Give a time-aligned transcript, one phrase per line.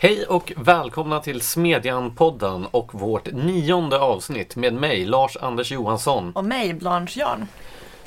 [0.00, 6.32] Hej och välkomna till Smedjan-podden och vårt nionde avsnitt med mig, Lars-Anders Johansson.
[6.34, 7.46] Och mig, Blanche Jarn.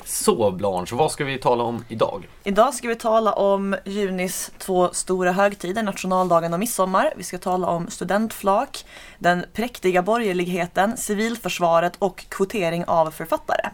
[0.04, 2.28] Så Blanche, vad ska vi tala om idag?
[2.44, 7.12] Idag ska vi tala om junis två stora högtider, nationaldagen och midsommar.
[7.16, 8.84] Vi ska tala om studentflak,
[9.18, 13.70] den präktiga borgerligheten, civilförsvaret och kvotering av författare.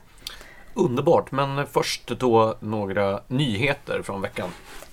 [0.75, 4.48] Underbart, men först då några nyheter från veckan.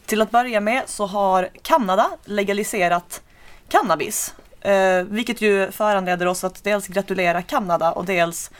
[0.06, 3.22] Till att börja med så har Kanada legaliserat
[3.70, 4.36] cannabis.
[4.62, 8.52] Eh, vilket ju föranleder oss att dels gratulera Kanada och dels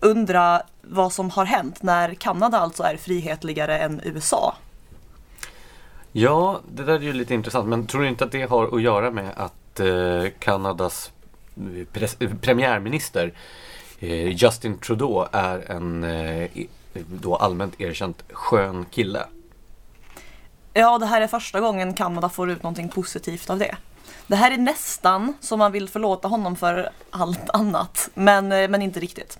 [0.00, 4.54] undra vad som har hänt när Kanada alltså är frihetligare än USA.
[6.12, 8.82] Ja, det där är ju lite intressant, men tror du inte att det har att
[8.82, 11.12] göra med att eh, Kanadas
[11.94, 13.32] eh, eh, premiärminister
[13.98, 16.50] eh, Justin Trudeau är en eh,
[16.94, 19.26] då allmänt erkänt skön kille?
[20.76, 23.76] Ja, det här är första gången Kanada får ut någonting positivt av det.
[24.26, 28.82] Det här är nästan som man vill förlåta honom för allt annat, men, eh, men
[28.82, 29.38] inte riktigt.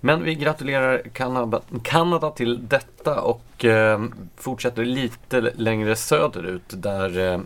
[0.00, 4.02] Men vi gratulerar Kanada, Kanada till detta och eh,
[4.36, 7.40] fortsätter lite längre söderut där eh,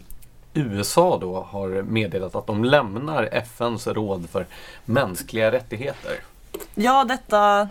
[0.55, 4.47] USA då har meddelat att de lämnar FNs råd för
[4.84, 6.12] mänskliga rättigheter.
[6.75, 7.69] Ja, detta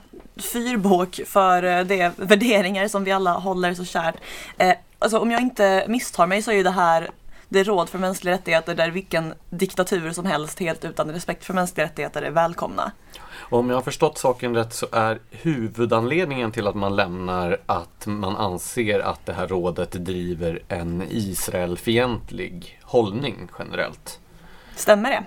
[0.53, 4.16] fyrbåk för eh, de värderingar som vi alla håller så kärt.
[4.58, 7.09] Eh, alltså om jag inte misstar mig så är ju det här
[7.50, 11.86] det råd för mänskliga rättigheter där vilken diktatur som helst helt utan respekt för mänskliga
[11.86, 12.91] rättigheter är välkomna.
[13.50, 18.36] Om jag har förstått saken rätt så är huvudanledningen till att man lämnar att man
[18.36, 24.19] anser att det här rådet driver en Israelfientlig hållning generellt.
[24.75, 25.23] Stämmer det?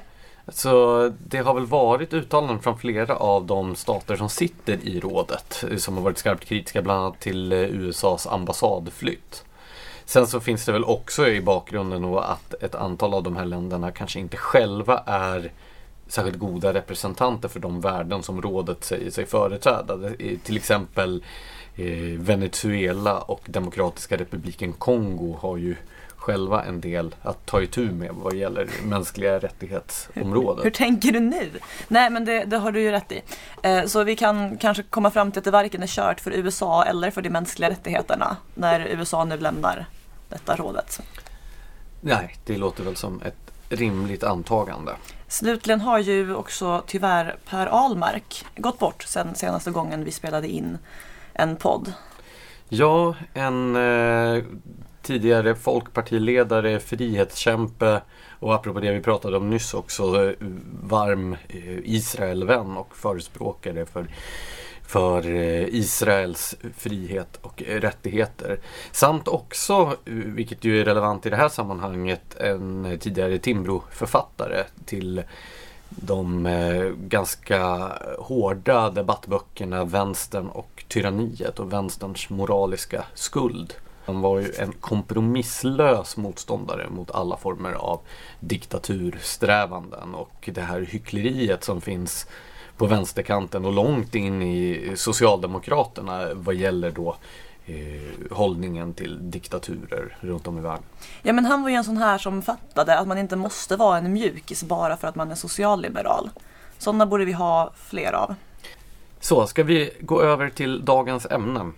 [0.48, 5.64] Så det har väl varit uttalanden från flera av de stater som sitter i rådet
[5.76, 9.44] som har varit skarpt kritiska bland annat till eh, USAs ambassadflytt.
[10.04, 13.44] Sen så finns det väl också i bakgrunden då att ett antal av de här
[13.44, 15.52] länderna kanske inte själva är
[16.06, 19.98] särskilt goda representanter för de värden som rådet säger sig företräda.
[20.44, 21.24] Till exempel
[21.76, 25.76] eh, Venezuela och Demokratiska republiken Kongo har ju
[26.28, 30.58] själva en del att ta itu med vad gäller mänskliga rättighetsområdet.
[30.58, 31.50] Hur, hur tänker du nu?
[31.88, 33.22] Nej men det, det har du ju rätt i.
[33.62, 36.84] Eh, så vi kan kanske komma fram till att det varken är kört för USA
[36.84, 39.86] eller för de mänskliga rättigheterna när USA nu lämnar
[40.28, 41.00] detta rådet.
[42.00, 44.92] Nej, det låter väl som ett rimligt antagande.
[45.28, 50.78] Slutligen har ju också tyvärr Per Ahlmark gått bort sen senaste gången vi spelade in
[51.32, 51.92] en podd.
[52.68, 54.44] Ja, en eh,
[55.08, 58.00] tidigare folkpartiledare, frihetskämpe
[58.38, 60.32] och apropå det vi pratade om nyss också, eh,
[60.82, 64.06] varm eh, Israelvän och förespråkare för
[64.82, 68.58] för eh, Israels frihet och rättigheter.
[68.92, 75.22] Samt också, vilket ju är relevant i det här sammanhanget, en tidigare Timbro-författare till
[75.88, 76.48] de
[76.98, 83.74] ganska hårda debattböckerna Vänstern och tyranniet och vänsterns moraliska skuld.
[84.08, 88.00] Han var ju en kompromisslös motståndare mot alla former av
[88.40, 92.26] diktatursträvanden och det här hyckleriet som finns
[92.76, 97.16] på vänsterkanten och långt in i Socialdemokraterna vad gäller då
[97.66, 97.76] eh,
[98.30, 100.84] hållningen till diktaturer runt om i världen.
[101.22, 103.98] Ja men han var ju en sån här som fattade att man inte måste vara
[103.98, 106.30] en mjukis bara för att man är socialliberal.
[106.78, 108.34] Sådana borde vi ha fler av.
[109.20, 111.72] Så, ska vi gå över till dagens ämnen?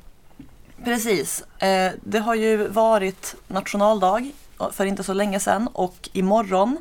[0.84, 1.44] Precis.
[1.58, 4.30] Eh, det har ju varit nationaldag
[4.72, 6.76] för inte så länge sedan och imorgon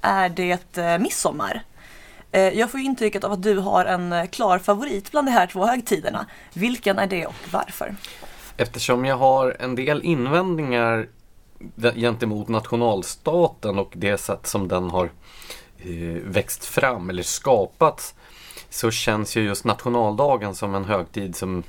[0.00, 1.62] är det eh, midsommar.
[2.32, 5.66] Eh, jag får intrycket av att du har en klar favorit bland de här två
[5.66, 6.26] högtiderna.
[6.52, 7.96] Vilken är det och varför?
[8.56, 11.08] Eftersom jag har en del invändningar
[11.94, 15.10] gentemot nationalstaten och det sätt som den har
[16.24, 18.14] växt fram eller skapats
[18.70, 21.62] så känns ju just nationaldagen som en högtid som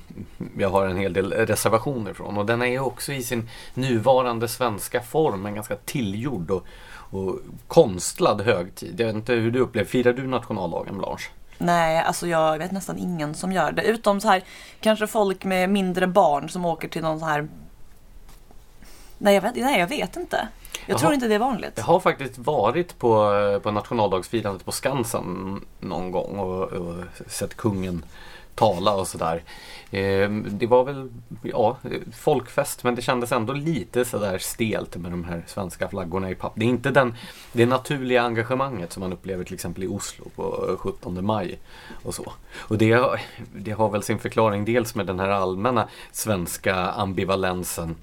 [0.57, 2.37] jag har en hel del reservationer från.
[2.37, 6.65] Och den är ju också i sin nuvarande svenska form en ganska tillgjord och
[7.11, 8.99] och konstlad högtid.
[8.99, 11.29] Jag vet inte hur du upplever, firar du nationaldagen Blanche?
[11.57, 13.81] Nej, alltså jag vet nästan ingen som gör det.
[13.81, 14.43] Utom så här,
[14.79, 17.47] kanske folk med mindre barn som åker till någon så här...
[19.21, 20.47] Nej, jag vet, nej, jag vet inte.
[20.71, 21.73] Jag, jag tror har, inte det är vanligt.
[21.75, 26.95] Jag har faktiskt varit på, på nationaldagsfirandet på Skansen någon gång och, och
[27.27, 28.03] sett kungen
[28.55, 29.43] tala och sådär.
[29.91, 31.09] Ehm, det var väl
[31.43, 31.77] ja,
[32.13, 36.53] folkfest men det kändes ändå lite sådär stelt med de här svenska flaggorna i papp.
[36.55, 37.15] Det är inte den,
[37.51, 41.59] det naturliga engagemanget som man upplever till exempel i Oslo på 17 maj.
[42.03, 42.33] Och så.
[42.57, 43.19] Och det,
[43.55, 47.95] det har väl sin förklaring dels med den här allmänna svenska ambivalensen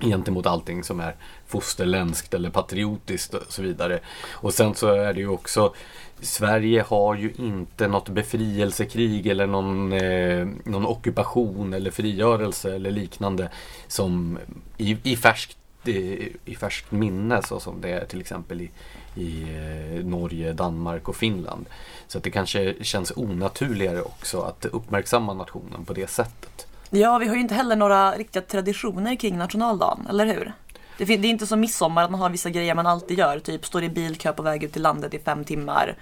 [0.00, 1.16] gentemot allting som är
[1.46, 4.00] fosterländskt eller patriotiskt och så vidare.
[4.30, 5.74] Och sen så är det ju också
[6.20, 13.50] Sverige har ju inte något befrielsekrig eller någon, eh, någon ockupation eller frigörelse eller liknande
[13.88, 14.38] som
[14.76, 18.70] i, i, färskt, i, i färskt minne så som det är till exempel i,
[19.14, 21.66] i eh, Norge, Danmark och Finland.
[22.08, 26.66] Så att det kanske känns onaturligare också att uppmärksamma nationen på det sättet.
[26.90, 30.52] Ja, vi har ju inte heller några riktiga traditioner kring nationaldagen, eller hur?
[30.98, 33.66] Det, det är inte som midsommar att man har vissa grejer man alltid gör, typ
[33.66, 35.96] står i bilkö på väg ut till landet i fem timmar,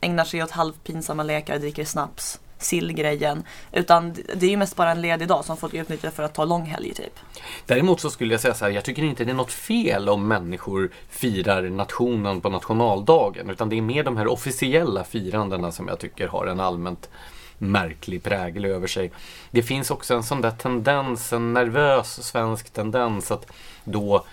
[0.00, 3.42] ägnar sig åt halvpinsamma lekar, dricker snaps, sillgrejen.
[3.72, 6.44] Utan det är ju mest bara en ledig dag som folk utnyttjar för att ta
[6.44, 7.18] långhelg typ.
[7.66, 10.28] Däremot så skulle jag säga så här, jag tycker inte det är något fel om
[10.28, 13.50] människor firar nationen på nationaldagen.
[13.50, 17.08] Utan det är mer de här officiella firandena som jag tycker har en allmänt
[17.58, 19.10] märklig prägel över sig.
[19.50, 23.46] Det finns också en sån där tendens, en nervös svensk tendens att
[23.84, 24.24] då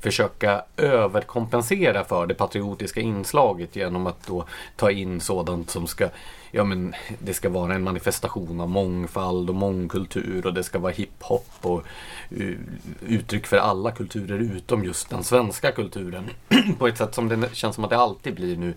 [0.00, 4.44] försöka överkompensera för det patriotiska inslaget genom att då
[4.76, 6.08] ta in sådant som ska
[6.50, 10.92] Ja men det ska vara en manifestation av mångfald och mångkultur och det ska vara
[10.92, 11.82] hiphop och
[12.30, 12.54] eh,
[13.06, 16.30] uttryck för alla kulturer utom just den svenska kulturen.
[16.78, 18.74] På ett sätt som det känns som att det alltid blir nu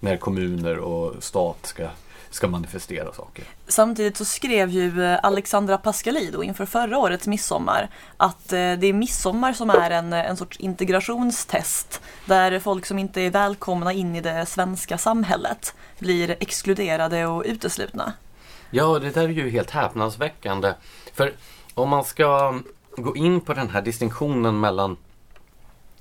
[0.00, 1.88] när kommuner och stat ska
[2.34, 3.44] ska manifestera saker.
[3.68, 8.92] Samtidigt så skrev ju eh, Alexandra Pascalido inför förra årets midsommar att eh, det är
[8.92, 14.20] midsommar som är en, en sorts integrationstest där folk som inte är välkomna in i
[14.20, 18.12] det svenska samhället blir exkluderade och uteslutna.
[18.70, 20.72] Ja, det där är ju helt häpnadsväckande.
[21.14, 21.32] För
[21.74, 22.58] om man ska
[22.96, 24.96] gå in på den här distinktionen mellan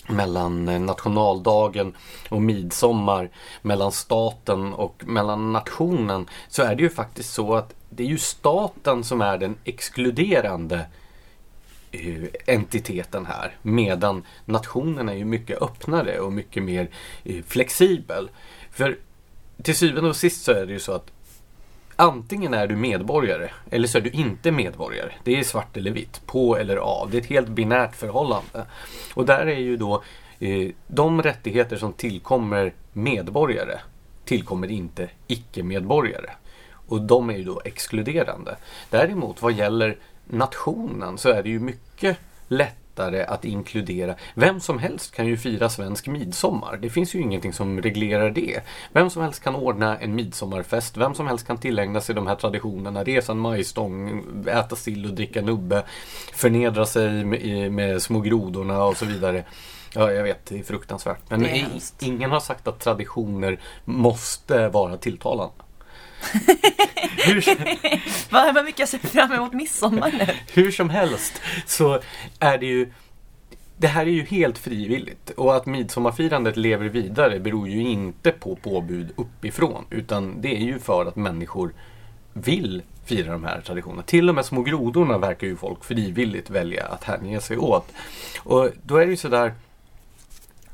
[0.08, 1.96] mellan eh, nationaldagen
[2.30, 3.30] och midsommar,
[3.62, 8.18] mellan staten och mellan nationen, så är det ju faktiskt så att det är ju
[8.18, 10.86] staten som är den exkluderande
[11.92, 13.56] eh, entiteten här.
[13.62, 16.90] Medan nationen är ju mycket öppnare och mycket mer
[17.24, 18.30] eh, flexibel.
[18.72, 18.98] För
[19.64, 21.12] till syvende och sist så är det ju så att
[22.04, 25.12] Antingen är du medborgare eller så är du inte medborgare.
[25.24, 27.12] Det är svart eller vitt, på eller av.
[27.12, 28.66] Det är ett helt binärt förhållande.
[29.14, 30.04] Och där är ju då
[30.40, 33.80] eh, de rättigheter som tillkommer medborgare
[34.26, 36.30] tillkommer inte icke-medborgare.
[36.88, 38.58] Och de är ju då exkluderande.
[38.90, 42.18] Däremot vad gäller nationen så är det ju mycket
[42.48, 44.16] lätt lättare att inkludera.
[44.36, 46.78] Vem som helst kan ju fira svensk midsommar.
[46.78, 48.62] Det finns ju ingenting som reglerar det.
[48.94, 50.98] Vem som helst kan ordna en midsommarfest.
[50.98, 53.04] Vem som helst kan tillägna sig de här traditionerna.
[53.04, 55.84] Resa en majstång, äta sill och dricka nubbe.
[56.34, 59.44] Förnedra sig med, med små grodorna och så vidare.
[59.96, 61.30] Ja, jag vet, det är fruktansvärt.
[61.30, 61.48] Men
[62.00, 65.63] ingen har sagt att traditioner måste vara tilltalande.
[68.30, 70.28] Vad mycket jag ser fram emot midsommar nu.
[70.54, 72.00] Hur som helst så
[72.40, 72.92] är det ju
[73.78, 78.56] det här är ju helt frivilligt och att midsommarfirandet lever vidare beror ju inte på
[78.56, 81.74] påbud uppifrån utan det är ju för att människor
[82.34, 84.04] vill fira de här traditionerna.
[84.04, 87.88] Till och med små grodorna verkar ju folk frivilligt välja att hänge sig åt.
[88.38, 89.54] Och då är det ju sådär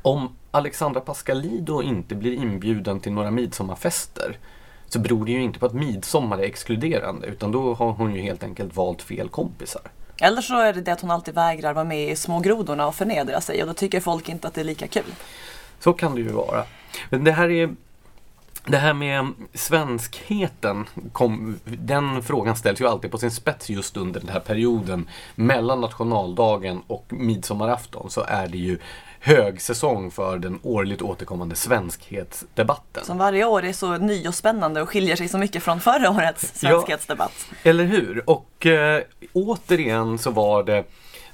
[0.01, 4.37] om Alexandra Pascalido inte blir inbjuden till några midsommarfester
[4.89, 8.21] så beror det ju inte på att midsommar är exkluderande utan då har hon ju
[8.21, 9.81] helt enkelt valt fel kompisar.
[10.21, 13.41] Eller så är det det att hon alltid vägrar vara med i smågrodorna och förnedra
[13.41, 15.13] sig och då tycker folk inte att det är lika kul.
[15.79, 16.63] Så kan det ju vara.
[17.09, 17.75] Men det här är
[18.65, 24.19] det här med svenskheten, kom, den frågan ställs ju alltid på sin spets just under
[24.19, 25.09] den här perioden.
[25.35, 28.77] Mellan nationaldagen och midsommarafton så är det ju
[29.19, 33.05] högsäsong för den årligt återkommande svenskhetsdebatten.
[33.05, 36.09] Som varje år är så ny och spännande och skiljer sig så mycket från förra
[36.09, 37.45] årets svenskhetsdebatt.
[37.49, 38.29] Ja, eller hur?
[38.29, 39.01] Och äh,
[39.33, 40.83] återigen så var det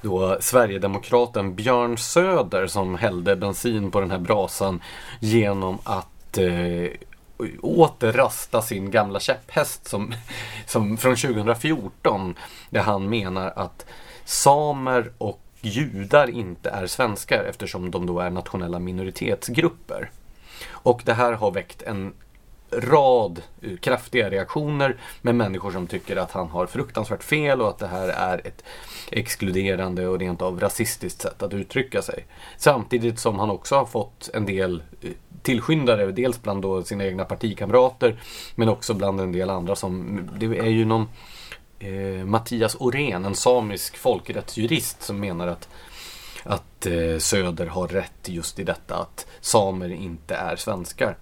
[0.01, 4.82] då Sverigedemokraten Björn Söder som hällde bensin på den här brasan
[5.20, 6.89] genom att eh,
[7.62, 10.13] åter rasta sin gamla käpphäst som,
[10.65, 12.36] som från 2014
[12.70, 13.86] där han menar att
[14.25, 20.12] samer och judar inte är svenskar eftersom de då är nationella minoritetsgrupper.
[20.70, 22.13] Och det här har väckt en
[22.77, 23.41] rad
[23.82, 28.08] kraftiga reaktioner med människor som tycker att han har fruktansvärt fel och att det här
[28.08, 28.63] är ett
[29.12, 32.25] exkluderande och rent av rasistiskt sätt att uttrycka sig.
[32.58, 35.10] Samtidigt som han också har fått en del eh,
[35.41, 38.20] tillskyndare, dels bland då sina egna partikamrater
[38.55, 41.08] men också bland en del andra som, det är ju någon
[41.79, 45.70] eh, Mattias Orén, en samisk folkrättsjurist som menar att,
[46.44, 51.17] att eh, Söder har rätt just i detta att samer inte är svenskar.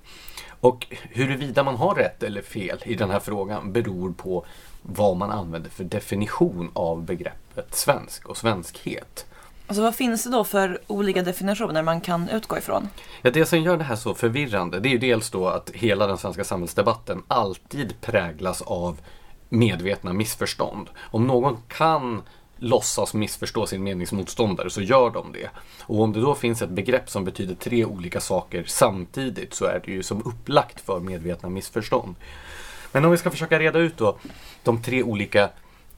[0.63, 4.45] Och huruvida man har rätt eller fel i den här frågan beror på
[4.81, 9.25] vad man använder för definition av begreppet svensk och svenskhet.
[9.67, 12.89] Alltså vad finns det då för olika definitioner man kan utgå ifrån?
[13.21, 16.07] Ja, det som gör det här så förvirrande det är ju dels då att hela
[16.07, 18.97] den svenska samhällsdebatten alltid präglas av
[19.49, 20.89] medvetna missförstånd.
[20.99, 22.21] Om någon kan
[22.63, 25.49] låtsas missförstå sin meningsmotståndare så gör de det.
[25.81, 29.81] Och om det då finns ett begrepp som betyder tre olika saker samtidigt så är
[29.85, 32.15] det ju som upplagt för medvetna missförstånd.
[32.91, 34.17] Men om vi ska försöka reda ut då
[34.63, 35.49] de tre olika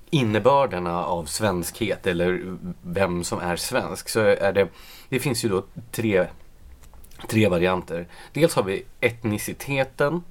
[0.10, 4.68] innebörderna av svenskhet eller vem som är svensk så är det,
[5.10, 6.28] det finns ju då tre,
[7.28, 8.08] tre varianter.
[8.34, 10.24] Dels har vi etniciteten,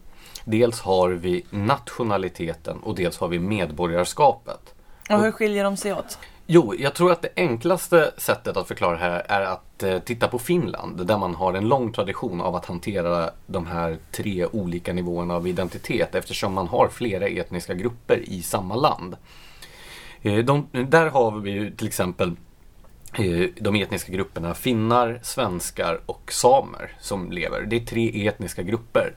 [0.44, 4.73] dels har vi nationaliteten och dels har vi medborgarskapet.
[5.10, 6.18] Och hur skiljer de sig åt?
[6.46, 10.28] Jo, jag tror att det enklaste sättet att förklara det här är att eh, titta
[10.28, 14.92] på Finland där man har en lång tradition av att hantera de här tre olika
[14.92, 19.16] nivåerna av identitet eftersom man har flera etniska grupper i samma land.
[20.22, 22.36] Eh, de, där har vi ju till exempel
[23.18, 27.62] Eh, de etniska grupperna finnar, svenskar och samer som lever.
[27.62, 29.14] Det är tre etniska grupper.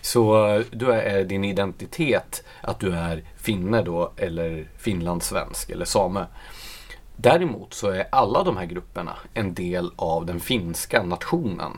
[0.00, 5.70] Så eh, du då är eh, din identitet att du är finne då eller finlandssvensk
[5.70, 6.26] eller same.
[7.16, 11.72] Däremot så är alla de här grupperna en del av den finska nationen.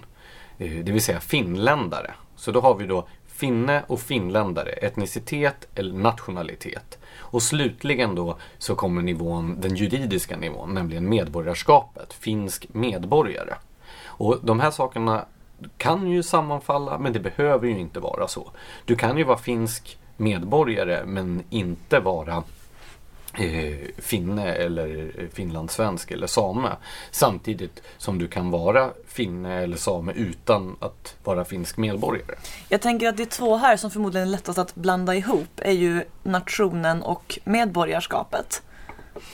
[0.59, 2.15] Det vill säga finländare.
[2.37, 6.99] Så då har vi då finne och finländare, etnicitet eller nationalitet.
[7.21, 13.55] Och slutligen då så kommer nivån, den juridiska nivån, nämligen medborgarskapet, finsk medborgare.
[14.07, 15.25] Och de här sakerna
[15.77, 18.51] kan ju sammanfalla, men det behöver ju inte vara så.
[18.85, 22.43] Du kan ju vara finsk medborgare men inte vara
[23.39, 26.69] Eh, finne eller eh, finlandssvensk eller same.
[27.11, 32.35] Samtidigt som du kan vara finne eller same utan att vara finsk medborgare.
[32.69, 35.73] Jag tänker att det är två här som förmodligen är lättast att blanda ihop är
[35.73, 38.63] ju nationen och medborgarskapet.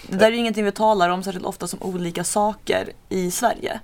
[0.08, 3.80] Det där är ju ingenting vi talar om särskilt ofta som olika saker i Sverige.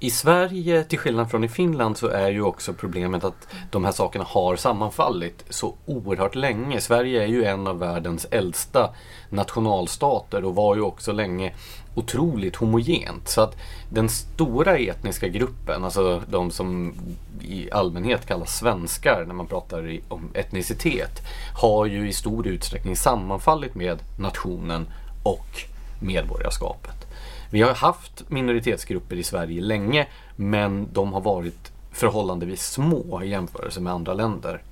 [0.00, 3.92] I Sverige, till skillnad från i Finland, så är ju också problemet att de här
[3.92, 6.80] sakerna har sammanfallit så oerhört länge.
[6.80, 8.94] Sverige är ju en av världens äldsta
[9.30, 11.52] nationalstater och var ju också länge
[11.94, 13.28] otroligt homogent.
[13.28, 13.56] Så att
[13.90, 16.94] den stora etniska gruppen, alltså de som
[17.40, 21.20] i allmänhet kallas svenskar när man pratar om etnicitet,
[21.60, 24.86] har ju i stor utsträckning sammanfallit med nationen
[25.22, 25.62] och
[26.00, 27.05] medborgarskapet.
[27.50, 33.80] Vi har haft minoritetsgrupper i Sverige länge men de har varit förhållandevis små i jämförelse
[33.80, 34.62] med andra länder.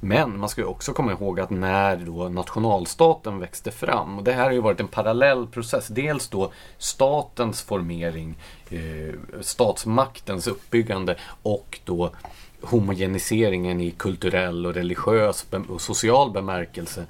[0.00, 4.32] Men man ska ju också komma ihåg att när då nationalstaten växte fram, och det
[4.32, 8.34] här har ju varit en parallell process, dels då statens formering,
[8.70, 12.10] eh, statsmaktens uppbyggande och då
[12.62, 17.06] homogeniseringen i kulturell och religiös och social bemärkelse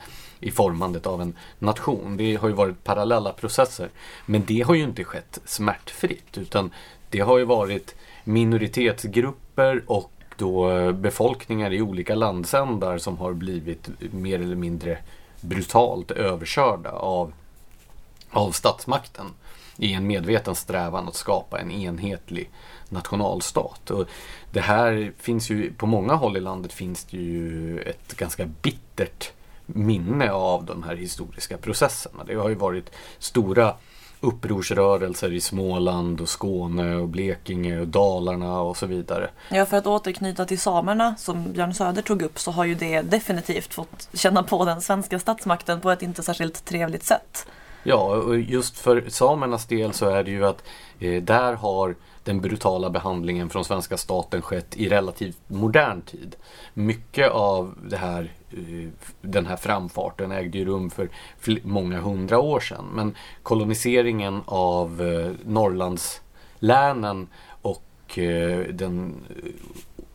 [0.47, 2.17] i formandet av en nation.
[2.17, 3.91] Det har ju varit parallella processer.
[4.27, 6.71] Men det har ju inte skett smärtfritt utan
[7.11, 13.89] det har ju varit minoritetsgrupper och då eh, befolkningar i olika landsändar som har blivit
[14.13, 14.99] mer eller mindre
[15.41, 17.33] brutalt överkörda av,
[18.31, 19.27] av statsmakten
[19.77, 22.51] i en medveten strävan att skapa en enhetlig
[22.89, 23.91] nationalstat.
[23.91, 24.09] Och
[24.53, 29.33] det här finns ju, på många håll i landet finns det ju ett ganska bittert
[29.67, 32.25] minne av de här historiska processerna.
[32.25, 33.75] Det har ju varit stora
[34.21, 39.31] upprorsrörelser i Småland och Skåne och Blekinge och Dalarna och så vidare.
[39.51, 43.03] Ja, för att återknyta till samerna som Björn Söder tog upp så har ju det
[43.03, 47.47] definitivt fått känna på den svenska statsmakten på ett inte särskilt trevligt sätt.
[47.83, 50.63] Ja, och just för samernas del så är det ju att
[50.99, 51.95] eh, där har
[52.27, 56.37] den brutala behandlingen från svenska staten skett i relativt modern tid.
[56.75, 58.89] Mycket av det här, eh,
[59.21, 61.09] den här framfarten ägde ju rum för
[61.63, 62.85] många hundra år sedan.
[62.95, 67.29] Men koloniseringen av eh, Norrlandslänen
[67.63, 69.15] och eh, den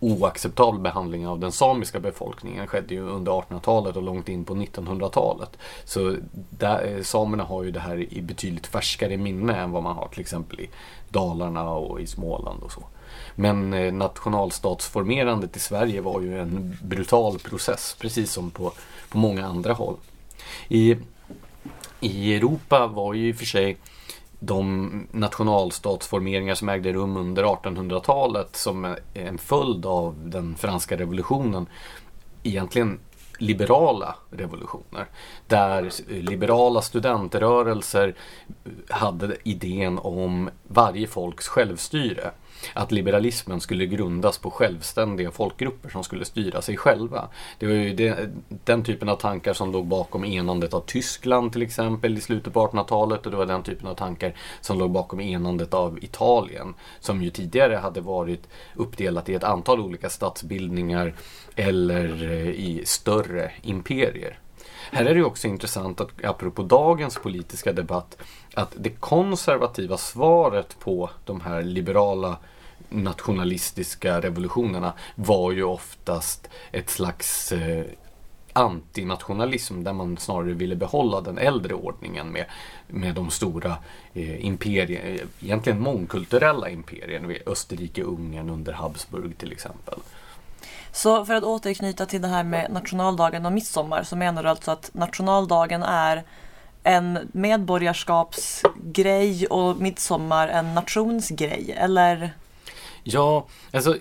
[0.04, 5.58] oacceptabel behandling av den samiska befolkningen skedde ju under 1800-talet och långt in på 1900-talet.
[5.84, 6.16] Så
[6.50, 10.08] där, eh, samerna har ju det här i betydligt färskare minne än vad man har
[10.08, 10.70] till exempel i
[11.10, 12.84] Dalarna och i Småland och så.
[13.36, 18.74] Men eh, nationalstatsformerandet i Sverige var ju en brutal process, precis som på,
[19.10, 19.96] på många andra håll.
[20.68, 20.98] I,
[22.00, 23.78] I Europa var ju i och för sig
[24.44, 31.66] de nationalstatsformeringar som ägde rum under 1800-talet som en följd av den franska revolutionen
[32.44, 33.00] egentligen
[33.40, 35.06] liberala revolutioner.
[35.48, 38.16] Där liberala studentrörelser
[38.90, 42.32] hade idén om varje folks självstyre
[42.74, 47.28] att liberalismen skulle grundas på självständiga folkgrupper som skulle styra sig själva.
[47.60, 48.30] Det var ju det,
[48.64, 52.68] den typen av tankar som låg bakom enandet av Tyskland till exempel i slutet på
[52.68, 57.24] 1800-talet och det var den typen av tankar som låg bakom enandet av Italien som
[57.24, 61.14] ju tidigare hade varit uppdelat i ett antal olika statsbildningar
[61.56, 64.40] eller eh, i större imperier.
[64.92, 68.18] Här är det också intressant att, apropå dagens politiska debatt,
[68.54, 72.38] att det konservativa svaret på de här liberala
[72.90, 77.86] nationalistiska revolutionerna var ju oftast ett slags eh,
[78.54, 82.46] antinationalism där man snarare ville behålla den äldre ordningen med,
[82.88, 83.78] med de stora
[84.14, 90.00] eh, imperierna, egentligen mångkulturella imperierna, Österrike, Ungern under Habsburg till exempel.
[90.92, 94.72] Så för att återknyta till det här med nationaldagen och midsommar så menar du alltså
[94.72, 96.24] att nationaldagen är
[96.84, 102.34] en medborgarskapsgrej och midsommar en nationsgrej, eller?
[103.04, 103.98] Ja, alltså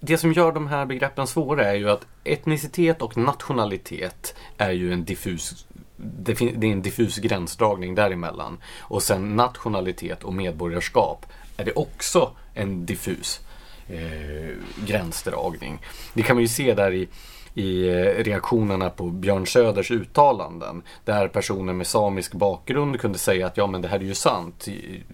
[0.00, 4.92] det som gör de här begreppen svåra är ju att etnicitet och nationalitet är ju
[4.92, 8.58] en diffus det är en diffus gränsdragning däremellan.
[8.78, 11.26] Och sen nationalitet och medborgarskap
[11.56, 13.40] är det också en diffus
[13.88, 15.78] eh, gränsdragning.
[16.14, 17.08] Det kan man ju se där i
[17.54, 20.82] i eh, reaktionerna på Björn Söders uttalanden.
[21.04, 24.66] Där personer med samisk bakgrund kunde säga att ja men det här är ju sant.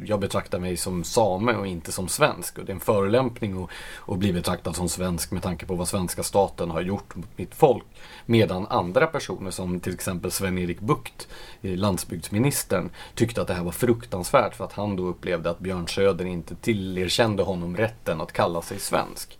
[0.04, 2.58] Jag betraktar mig som same och inte som svensk.
[2.58, 3.70] Och det är en förolämpning att,
[4.12, 7.54] att bli betraktad som svensk med tanke på vad svenska staten har gjort mot mitt
[7.54, 7.84] folk.
[8.26, 11.28] Medan andra personer som till exempel Sven-Erik Bucht,
[11.62, 15.88] eh, landsbygdsministern, tyckte att det här var fruktansvärt för att han då upplevde att Björn
[15.88, 19.39] Söder inte tillerkände honom rätten att kalla sig svensk.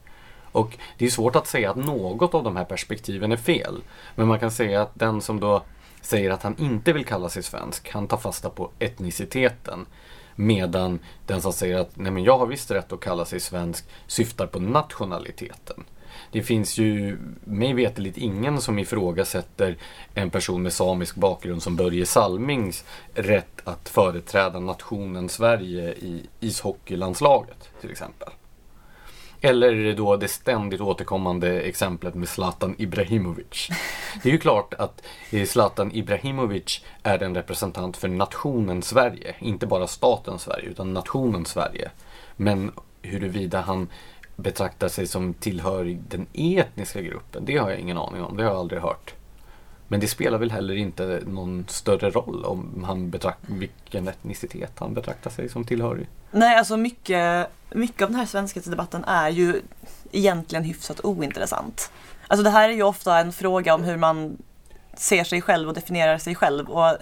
[0.52, 3.82] Och det är svårt att säga att något av de här perspektiven är fel.
[4.14, 5.62] Men man kan säga att den som då
[6.00, 9.86] säger att han inte vill kalla sig svensk, han tar fasta på etniciteten.
[10.36, 13.84] Medan den som säger att nej men jag har visst rätt att kalla sig svensk
[14.06, 15.84] syftar på nationaliteten.
[16.32, 19.76] Det finns ju mig veterligt ingen som ifrågasätter
[20.14, 27.68] en person med samisk bakgrund som Börje Salmings rätt att företräda nationen Sverige i ishockeylandslaget
[27.80, 28.28] till exempel.
[29.40, 33.68] Eller då det ständigt återkommande exemplet med Zlatan Ibrahimovic.
[34.22, 39.34] Det är ju klart att eh, Zlatan Ibrahimovic är en representant för nationen Sverige.
[39.38, 41.90] Inte bara staten Sverige utan nationen Sverige.
[42.36, 42.72] Men
[43.02, 43.88] huruvida han
[44.36, 48.36] betraktar sig som tillhörig den etniska gruppen, det har jag ingen aning om.
[48.36, 49.14] Det har jag aldrig hört.
[49.88, 54.94] Men det spelar väl heller inte någon större roll om han betraktar vilken etnicitet han
[54.94, 56.06] betraktar sig som tillhörig.
[56.30, 59.62] Nej, alltså mycket, mycket av den här svenskhetsdebatten är ju
[60.12, 61.92] egentligen hyfsat ointressant.
[62.26, 64.36] Alltså det här är ju ofta en fråga om hur man
[64.94, 66.70] ser sig själv och definierar sig själv.
[66.70, 66.96] Och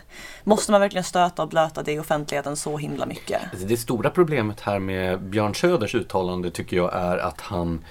[0.45, 3.41] måste man verkligen stöta och blöta det i offentligheten så himla mycket?
[3.69, 7.85] Det stora problemet här med Björn Söders uttalande tycker jag är att han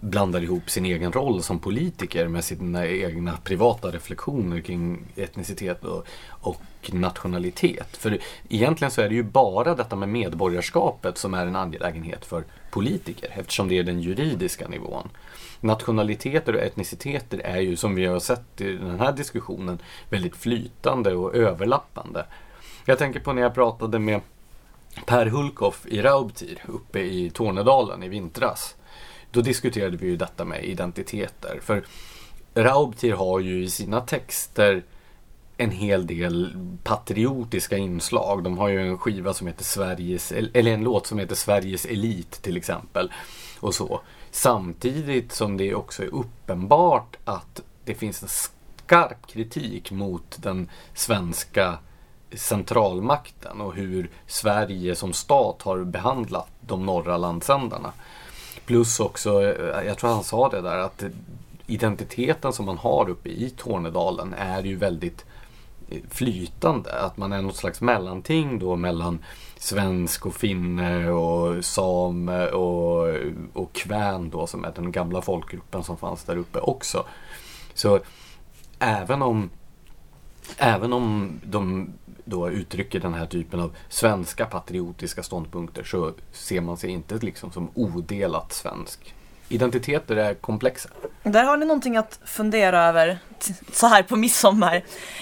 [0.00, 6.06] blandar ihop sin egen roll som politiker med sina egna privata reflektioner kring etnicitet och,
[6.28, 7.96] och nationalitet.
[7.96, 12.44] För egentligen så är det ju bara detta med medborgarskapet som är en angelägenhet för
[12.70, 15.08] politiker eftersom det är den juridiska nivån.
[15.60, 19.78] Nationaliteter och etniciteter är ju som vi har sett i den här diskussionen
[20.10, 22.26] väldigt flytande och överlappande.
[22.84, 24.20] Jag tänker på när jag pratade med
[25.06, 28.76] Per Hulkoff i Raubtir uppe i Tornedalen i vintras
[29.34, 31.60] då diskuterade vi ju detta med identiteter.
[31.62, 31.84] För
[32.54, 34.82] Raubtir har ju i sina texter
[35.56, 38.44] en hel del patriotiska inslag.
[38.44, 42.42] De har ju en skiva som heter Sveriges, eller en låt som heter Sveriges Elit
[42.42, 43.12] till exempel.
[43.60, 44.00] Och så.
[44.30, 51.78] Samtidigt som det också är uppenbart att det finns en skarp kritik mot den svenska
[52.32, 57.92] centralmakten och hur Sverige som stat har behandlat de norra landsändarna.
[58.66, 61.04] Plus också, eh, jag tror han sa det där, att
[61.66, 65.24] identiteten som man har uppe i Tornedalen är ju väldigt
[65.88, 67.00] eh, flytande.
[67.00, 69.18] Att man är något slags mellanting då mellan
[69.58, 73.16] svensk och finne och same och,
[73.52, 77.04] och kvän då som är den gamla folkgruppen som fanns där uppe också.
[77.74, 78.00] Så
[78.78, 79.50] även om
[80.56, 81.92] Även om de
[82.24, 87.52] då uttrycker den här typen av svenska patriotiska ståndpunkter så ser man sig inte liksom
[87.52, 89.14] som odelat svensk.
[89.48, 90.88] Identiteter är komplexa.
[91.22, 93.18] Där har ni någonting att fundera över
[93.72, 94.74] så här på midsommar.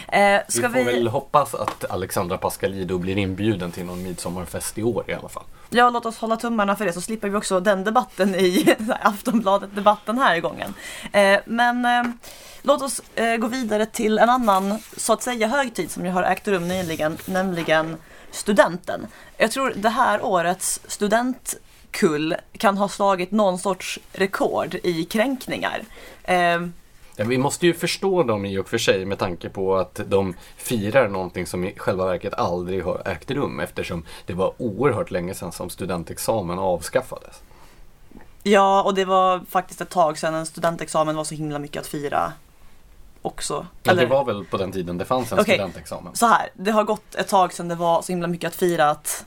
[0.09, 0.83] Eh, vi får vi...
[0.85, 5.45] väl hoppas att Alexandra Pascalido blir inbjuden till någon midsommarfest i år i alla fall.
[5.71, 10.19] Ja, låt oss hålla tummarna för det så slipper vi också den debatten i Aftonbladet-debatten
[10.19, 10.75] här gången.
[11.13, 12.13] Eh, men eh,
[12.65, 16.23] Låt oss eh, gå vidare till en annan, så att säga, högtid som ju har
[16.23, 17.97] ägt rum nyligen, nämligen
[18.31, 19.07] studenten.
[19.37, 21.55] Jag tror det här årets student
[21.93, 25.83] kull kan ha slagit någon sorts rekord i kränkningar.
[26.25, 26.61] Eh,
[27.17, 30.35] Ja, vi måste ju förstå dem i och för sig med tanke på att de
[30.57, 35.35] firar någonting som i själva verket aldrig har ägt rum eftersom det var oerhört länge
[35.35, 37.41] sedan som studentexamen avskaffades.
[38.43, 41.87] ja, och det var faktiskt ett tag sedan en studentexamen var så himla mycket att
[41.87, 42.33] fira
[43.23, 43.67] också.
[43.83, 45.55] Men det var väl på den tiden det fanns en Okej.
[45.55, 46.17] studentexamen.
[46.17, 48.91] så här, det har gått ett tag sedan det var så himla mycket att fira
[48.91, 49.27] att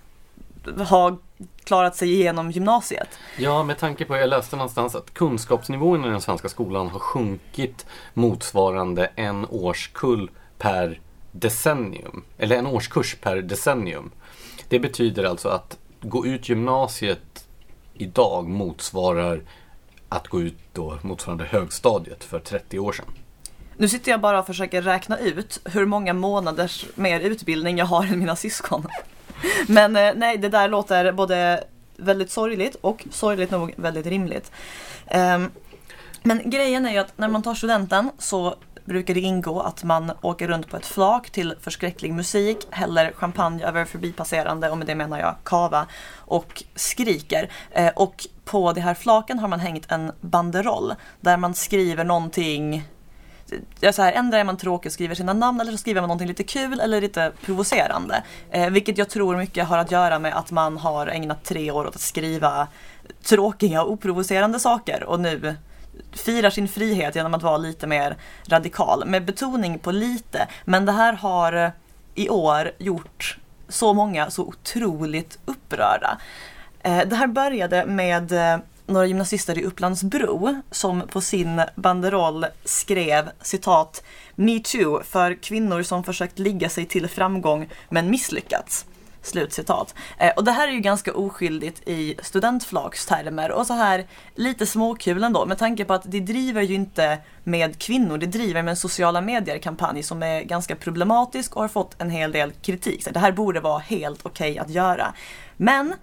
[0.67, 1.17] ha
[1.63, 3.09] klarat sig igenom gymnasiet.
[3.37, 7.85] Ja, med tanke på, jag läste någonstans att kunskapsnivån i den svenska skolan har sjunkit
[8.13, 10.99] motsvarande en årskull per
[11.31, 12.23] decennium.
[12.37, 14.11] Eller en årskurs per decennium.
[14.69, 17.47] Det betyder alltså att gå ut gymnasiet
[17.93, 19.41] idag motsvarar
[20.09, 23.05] att gå ut då motsvarande högstadiet för 30 år sedan.
[23.77, 28.03] Nu sitter jag bara och försöker räkna ut hur många månaders mer utbildning jag har
[28.03, 28.87] än mina syskon.
[29.67, 31.63] Men eh, nej, det där låter både
[31.97, 34.51] väldigt sorgligt och sorgligt nog väldigt rimligt.
[35.07, 35.51] Ehm,
[36.23, 40.11] men grejen är ju att när man tar studenten så brukar det ingå att man
[40.21, 44.95] åker runt på ett flak till förskräcklig musik, häller champagne över förbipasserande och med det
[44.95, 47.51] menar jag kava och skriker.
[47.71, 52.83] Eh, Och på det här flaken har man hängt en banderoll där man skriver någonting
[53.79, 56.07] Ja, så här, ändrar är man tråkig och skriver sina namn eller så skriver man
[56.07, 58.23] någonting lite kul eller lite provocerande.
[58.51, 61.87] Eh, vilket jag tror mycket har att göra med att man har ägnat tre år
[61.87, 62.67] åt att skriva
[63.23, 65.55] tråkiga och oprovocerande saker och nu
[66.11, 69.03] firar sin frihet genom att vara lite mer radikal.
[69.05, 70.47] Med betoning på lite.
[70.65, 71.71] Men det här har
[72.15, 73.37] i år gjort
[73.69, 76.17] så många så otroligt upprörda.
[76.83, 83.29] Eh, Det här började med eh, några gymnasister i Upplandsbro som på sin banderoll skrev
[83.41, 84.03] citat
[84.35, 88.85] metoo för kvinnor som försökt ligga sig till framgång men misslyckats.
[89.21, 89.95] Slutcitat.
[90.17, 95.23] Eh, Och det här är ju ganska oskyldigt i studentflakstermer och så här lite småkul
[95.23, 98.77] ändå med tanke på att det driver ju inte med kvinnor, det driver med en
[98.77, 103.03] sociala medier-kampanj som är ganska problematisk och har fått en hel del kritik.
[103.03, 105.13] Så det här borde vara helt okej att göra.
[105.57, 105.93] Men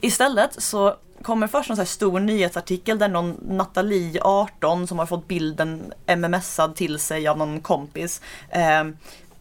[0.00, 5.06] istället så kommer först en så här stor nyhetsartikel där någon Nathalie, 18, som har
[5.06, 8.84] fått bilden mmsad till sig av någon kompis, eh,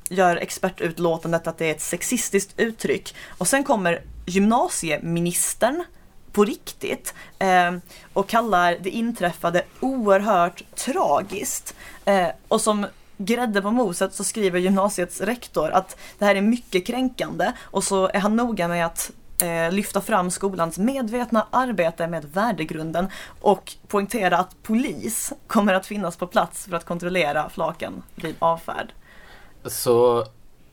[0.09, 3.15] gör expertutlåtandet att det är ett sexistiskt uttryck.
[3.37, 5.83] Och sen kommer gymnasieministern
[6.31, 7.77] på riktigt eh,
[8.13, 11.75] och kallar det inträffade oerhört tragiskt.
[12.05, 12.85] Eh, och som
[13.17, 18.07] grädde på moset så skriver gymnasiets rektor att det här är mycket kränkande och så
[18.07, 23.07] är han noga med att eh, lyfta fram skolans medvetna arbete med värdegrunden
[23.41, 28.93] och poängtera att polis kommer att finnas på plats för att kontrollera flaken vid avfärd.
[29.65, 30.25] Så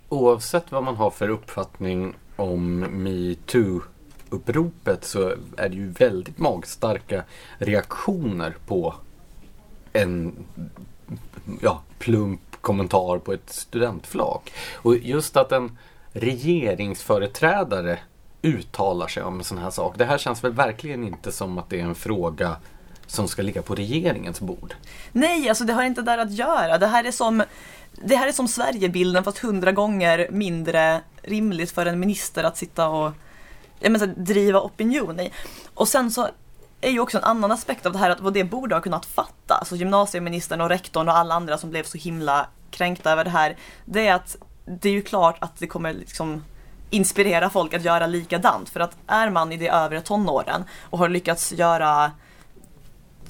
[0.08, 7.24] oavsett vad man har för uppfattning om metoo-uppropet så är det ju väldigt magstarka
[7.58, 8.94] reaktioner på
[9.92, 10.34] en
[11.60, 14.52] ja, plump kommentar på ett studentflak.
[14.74, 15.78] Och just att en
[16.12, 17.98] regeringsföreträdare
[18.44, 19.94] uttalar sig om en sån här sak.
[19.98, 22.56] Det här känns väl verkligen inte som att det är en fråga
[23.06, 24.74] som ska ligga på regeringens bord.
[25.12, 26.78] Nej, alltså det har inte där att göra.
[26.78, 27.42] Det här är som,
[27.92, 32.88] det här är som Sverigebilden fast hundra gånger mindre rimligt för en minister att sitta
[32.88, 33.12] och
[33.80, 35.32] jag menar, driva opinion i.
[35.74, 36.28] Och sen så
[36.80, 39.06] är ju också en annan aspekt av det här att vad det borde ha kunnat
[39.06, 43.30] fatta, alltså gymnasieministern och rektorn och alla andra som blev så himla kränkta över det
[43.30, 46.42] här, det är att det är ju klart att det kommer liksom
[46.90, 48.68] inspirera folk att göra likadant.
[48.68, 52.12] För att är man i de övre tonåren och har lyckats göra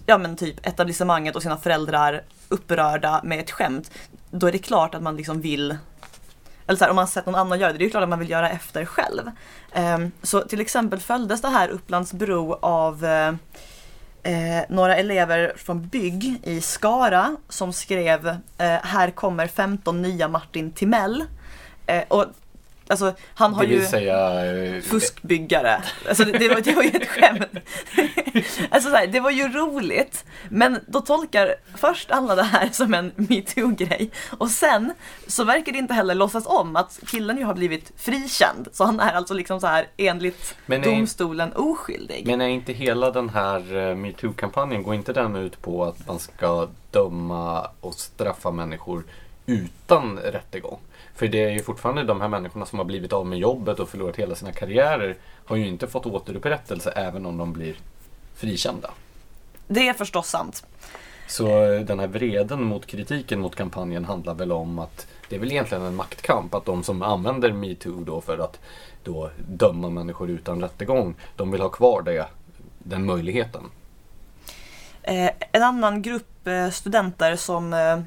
[0.07, 3.91] ja men typ etablissemanget och sina föräldrar upprörda med ett skämt,
[4.31, 5.77] då är det klart att man liksom vill
[6.67, 8.09] eller så här, om man sett någon annan göra det, det är ju klart att
[8.09, 9.31] man vill göra efter själv.
[9.73, 13.35] Ehm, så till exempel följdes det här Upplandsbro av eh,
[14.23, 18.37] eh, några elever från bygg i Skara som skrev eh,
[18.83, 21.25] Här kommer 15 nya Martin Timell.
[21.87, 22.27] Eh, och
[22.89, 24.45] alltså han har ju säga...
[24.55, 25.83] eh, fuskbyggare.
[26.09, 27.47] Alltså det, var, det var ju ett skämt.
[28.71, 30.25] Alltså så här, det var ju roligt.
[30.49, 34.11] Men då tolkar först alla det här som en metoo-grej.
[34.39, 34.93] Och sen
[35.27, 38.69] så verkar det inte heller låtsas om att killen ju har blivit frikänd.
[38.73, 42.27] Så han är alltså liksom så här enligt Men är- domstolen oskyldig.
[42.27, 46.19] Men är inte hela den här eh, metoo-kampanjen, går inte den ut på att man
[46.19, 49.05] ska döma och straffa människor
[49.47, 50.79] utan rättegång?
[51.15, 53.89] För det är ju fortfarande de här människorna som har blivit av med jobbet och
[53.89, 57.77] förlorat hela sina karriärer har ju inte fått återupprättelse även om de blir
[58.35, 58.91] frikända.
[59.67, 60.67] Det är förstås sant.
[61.27, 61.45] Så
[61.87, 65.85] den här vreden mot kritiken mot kampanjen handlar väl om att det är väl egentligen
[65.85, 68.61] en maktkamp att de som använder metoo då för att
[69.05, 72.27] då döma människor utan rättegång, de vill ha kvar det
[72.79, 73.63] den möjligheten.
[75.03, 78.01] Eh, en annan grupp eh, studenter som, eh,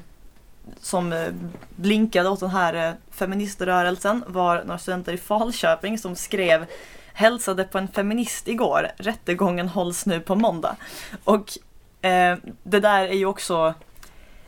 [0.80, 1.28] som eh,
[1.76, 6.66] blinkade åt den här eh, feministrörelsen var några studenter i Falköping som skrev
[7.12, 10.76] Hälsade på en feminist igår, rättegången hålls nu på måndag.
[11.24, 11.58] Och
[12.06, 13.74] eh, det där är ju också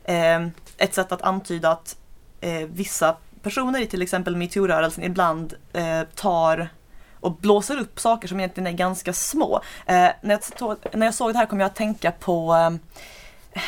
[0.05, 1.97] eh, ett sätt att antyda att
[2.41, 6.69] eh, vissa personer i till exempel metoo-rörelsen ibland eh, tar
[7.21, 9.61] och blåser upp saker som egentligen är ganska små.
[9.87, 12.71] Eh, när, jag tog, när jag såg det här kom jag att tänka på eh,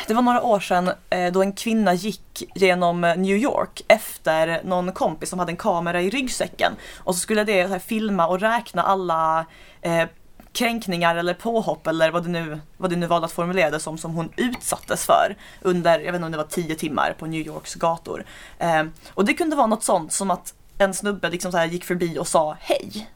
[0.07, 4.61] det var några år sedan eh, då en kvinna gick genom eh, New York efter
[4.63, 6.73] någon kompis som hade en kamera i ryggsäcken.
[6.97, 9.45] Och så skulle det så här, filma och räkna alla
[9.81, 10.07] eh,
[10.53, 13.97] kränkningar eller påhopp eller vad det nu, vad det nu valde att formulera det som,
[13.97, 17.47] som hon utsattes för under, jag vet inte om det var tio timmar på New
[17.47, 18.25] Yorks gator.
[18.59, 21.85] Eh, och det kunde vara något sånt som att en snubbe liksom så här gick
[21.85, 23.09] förbi och sa hej.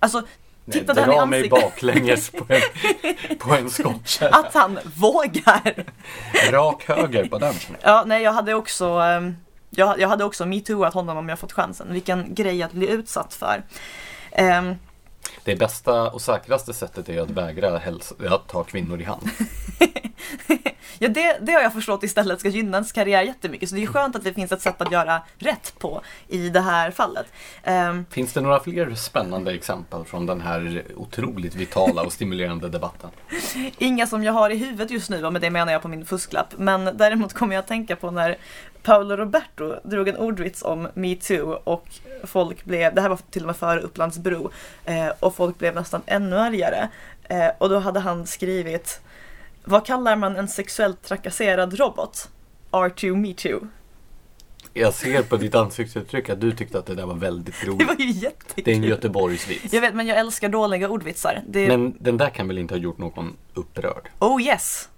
[0.00, 0.22] Alltså,
[0.72, 1.62] tittade han i dra mig ansiktet.
[1.62, 4.34] baklänges på en, på en skottkärra.
[4.36, 5.84] Att han vågar.
[6.50, 7.54] Rak höger på den.
[7.82, 9.36] Ja, nej jag hade också ehm,
[9.70, 11.92] jag, jag hade också metooat honom om jag fått chansen.
[11.92, 13.62] Vilken grej att bli utsatt för.
[14.32, 14.74] Ehm,
[15.44, 19.22] Det bästa och säkraste sättet är att vägra hälsa, att ta kvinnor i hand.
[20.98, 23.68] ja, det, det har jag förstått istället ska gynna ens karriär jättemycket.
[23.68, 26.60] Så det är skönt att det finns ett sätt att göra rätt på i det
[26.60, 27.26] här fallet.
[27.62, 33.10] Ehm, Finns det några fler spännande exempel från den här otroligt vitala och stimulerande debatten?
[33.78, 36.06] Inga som jag har i huvudet just nu, och med det menar jag på min
[36.06, 36.54] fusklapp.
[36.56, 38.36] Men däremot kommer jag att tänka på när
[38.82, 41.86] Paolo Roberto drog en ordvits om metoo och
[42.24, 44.50] folk blev, det här var till och med före Upplands Bro,
[44.84, 46.88] eh, och folk blev nästan ännu argare.
[47.24, 49.00] Eh, och då hade han skrivit
[49.68, 52.28] Vad kallar man en sexuellt trakasserad robot?
[52.70, 53.68] R2 metoo.
[54.74, 57.88] Jag ser på ditt ansiktsuttryck att du tyckte att det där var väldigt Det roligt.
[57.88, 58.64] var ju jättekul.
[58.64, 59.72] Det är en Göteborgsvits.
[59.72, 61.42] Jag vet, men jag älskar dåliga ordvitsar.
[61.48, 64.08] Det, Men den där kan väl inte ha gjort någon upprörd?
[64.18, 64.88] Oh yes!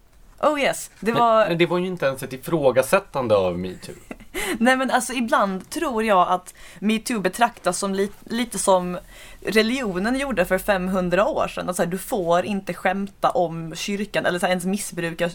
[0.41, 0.91] Oh yes!
[1.01, 1.49] Det Men, var...
[1.49, 3.95] men det var ju inte ens ett ifrågasättande av metoo.
[4.59, 8.99] Nej men alltså ibland tror jag att metoo betraktas som li lite som
[9.41, 11.69] religionen gjorde för 500 år sedan.
[11.69, 15.31] Att du får inte skämta om kyrkan eller så här, ens missbruka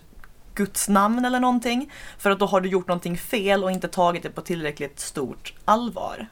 [0.56, 1.92] Guds namn eller någonting.
[2.18, 5.54] För att då har du gjort någonting fel och inte tagit det på tillräckligt stort
[5.66, 6.28] allvar.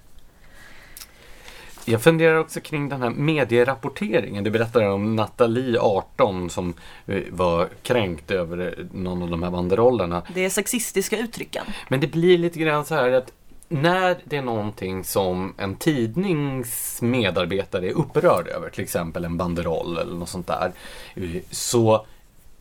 [1.85, 4.43] Jag funderar också kring den här medierapporteringen.
[4.43, 6.73] Du berättade om Nathalie, 18, som
[7.05, 10.23] eh, var kränkt över eh, någon av de här banderollerna.
[10.33, 11.65] Det är sexistiska uttrycken.
[11.89, 13.31] Men det blir lite grann så här att
[13.67, 19.97] när det är någonting som en tidnings medarbetare är upprörd över, till exempel en banderoll
[19.97, 20.71] eller något sånt där,
[21.15, 22.05] eh, så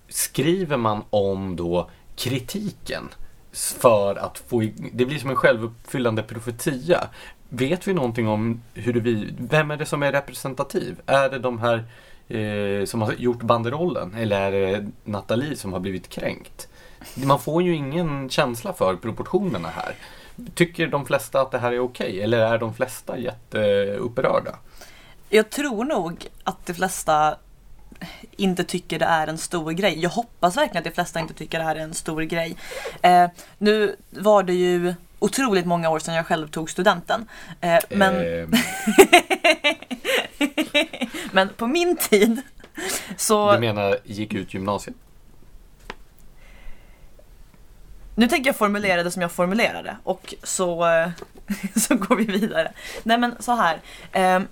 [0.09, 3.09] skriver man om då kritiken
[3.53, 4.61] för att få,
[4.93, 7.09] det blir som en självuppfyllande profetia.
[7.55, 11.01] Vet vi någonting om hur vi, vem är det som är representativ?
[11.07, 11.85] Är det de här
[12.29, 16.69] eh, som har gjort banderollen eller är det Nathalie som har blivit kränkt?
[17.15, 19.95] Man får ju ingen känsla för proportionerna här.
[20.55, 24.59] Tycker de flesta att det här är okej eller är de flesta jätteupprörda?
[25.29, 27.37] Jag tror nog att de flesta
[28.37, 29.99] inte tycker det är en stor grej.
[29.99, 32.57] Jag hoppas verkligen att de flesta inte tycker det här är en stor grej.
[33.03, 37.29] Eh, nu var det ju otroligt många år sedan jag själv tog studenten.
[37.61, 38.49] Eh, men, Eh,
[41.33, 42.43] men på min tid
[43.17, 43.53] så...
[43.53, 44.97] du menar gick ut gymnasiet?
[48.15, 51.11] Nu tänker jag formulera det som jag formulerade och så, eh,
[51.77, 52.73] så går vi vidare.
[53.03, 53.81] Nej men så här.
[54.13, 54.43] Eh,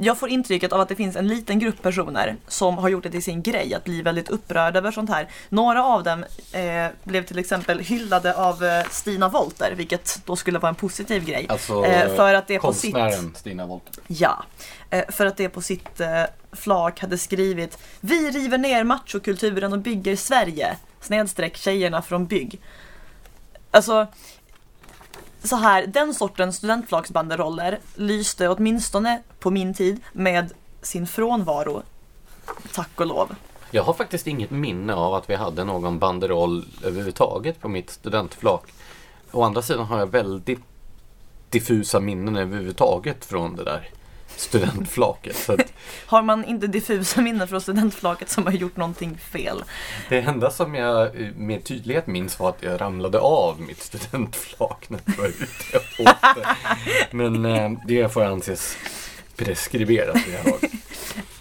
[0.00, 3.10] jag får intrycket av att det finns en liten grupp personer som har gjort det
[3.10, 5.28] till sin grej att bli väldigt upprörda över sånt här.
[5.48, 10.58] Några av dem eh, blev till exempel hyllade av eh, Stina Wolter, vilket då skulle
[10.58, 11.46] vara en positiv grej.
[11.48, 12.94] Alltså Eh, för att det är på sitt...
[12.94, 13.94] konstnären Stina Wollter.
[14.06, 14.44] Ja,
[14.90, 19.78] eh, för att det på sitt eh, flak hade skrivit Vi river ner machokulturen och
[19.78, 20.76] bygger Sverige.
[21.00, 22.60] Snedstreck tjejerna från bygg.
[23.70, 24.06] Alltså,
[25.42, 31.82] så här, den sortens studentflaksbanderoller lyste åtminstone på min tid med sin frånvaro.
[32.74, 33.34] Tack och lov.
[33.70, 38.72] Jag har faktiskt inget minne av att vi hade någon banderoll överhuvudtaget på mitt studentflak.
[39.32, 40.60] Å andra sidan har jag väldigt
[41.50, 43.90] diffusa minnen överhuvudtaget från det där
[44.40, 45.36] studentflaket.
[45.36, 45.72] Så att
[46.06, 49.64] Har man inte diffusa minnen från studentflaket som har gjort någonting fel?
[50.08, 55.00] det enda som jag med tydlighet minns var att jag ramlade av mitt studentflak när
[55.04, 56.56] jag var ute och åkte.
[57.10, 58.76] Men eh, det får anses
[59.36, 60.70] preskriberat vid det här.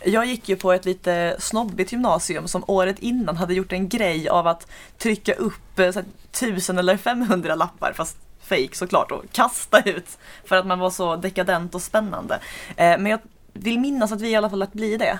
[0.06, 4.30] Jag gick ju på ett lite snobbigt gymnasium som året innan hade gjort en grej
[4.30, 8.18] av att trycka upp eh, så här, tusen eller 500 lappar, fast
[8.50, 12.40] fake såklart, och kasta ut för att man var så dekadent och spännande.
[12.70, 13.20] Eh, men jag
[13.54, 15.20] vill minnas att vi i alla fall lät bli det.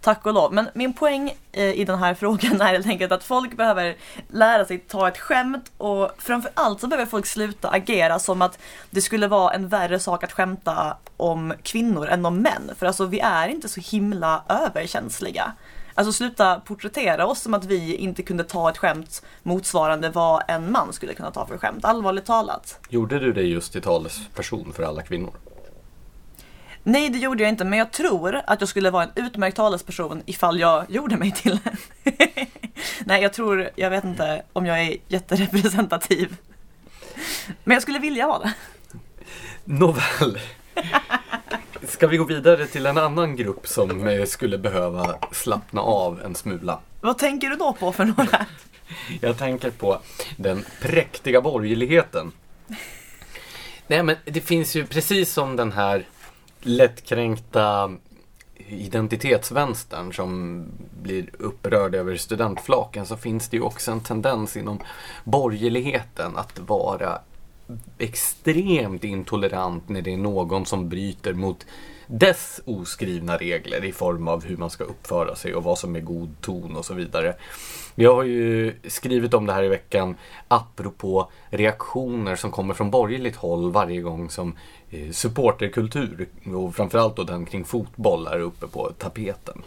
[0.00, 0.52] Tack och lov.
[0.52, 3.96] Men min poäng eh, i den här frågan är helt enkelt att folk behöver
[4.28, 8.58] lära sig ta ett skämt och framförallt så behöver folk sluta agera som att
[8.90, 12.70] det skulle vara en värre sak att skämta om kvinnor än om män.
[12.78, 15.52] För alltså vi är inte så himla överkänsliga.
[16.00, 20.72] Alltså sluta porträttera oss som att vi inte kunde ta ett skämt motsvarande vad en
[20.72, 21.84] man skulle kunna ta för skämt.
[21.84, 22.78] Allvarligt talat.
[22.88, 25.30] Gjorde du det just till talesperson för alla kvinnor?
[26.82, 30.22] Nej, det gjorde jag inte, men jag tror att jag skulle vara en utmärkt talesperson
[30.26, 31.76] ifall jag gjorde mig till en.
[33.04, 36.36] Nej, jag tror, jag vet inte om jag är jätterepresentativ.
[37.64, 38.52] Men jag skulle vilja vara det.
[39.64, 40.38] Nåväl.
[41.90, 46.34] Ska vi gå vidare till en annan grupp som eh, skulle behöva slappna av en
[46.34, 46.78] smula?
[47.00, 48.46] Vad tänker du då på för några?
[49.20, 50.00] Jag tänker på
[50.36, 52.32] den präktiga borgerligheten.
[53.86, 56.06] Nej men det finns ju precis som den här
[56.60, 57.90] lättkränkta
[58.68, 60.64] identitetsvänstern som
[61.02, 64.80] blir upprörd över studentflaken så finns det ju också en tendens inom
[65.24, 67.18] borgerligheten att vara
[67.98, 71.66] extremt intolerant när det är någon som bryter mot
[72.06, 76.00] dess oskrivna regler i form av hur man ska uppföra sig och vad som är
[76.00, 77.34] god ton och så vidare.
[77.94, 80.16] Jag har ju skrivit om det här i veckan
[80.48, 84.56] apropå reaktioner som kommer från borgerligt håll varje gång som
[84.90, 89.62] eh, supporterkultur och framförallt då den kring fotboll är uppe på tapeten.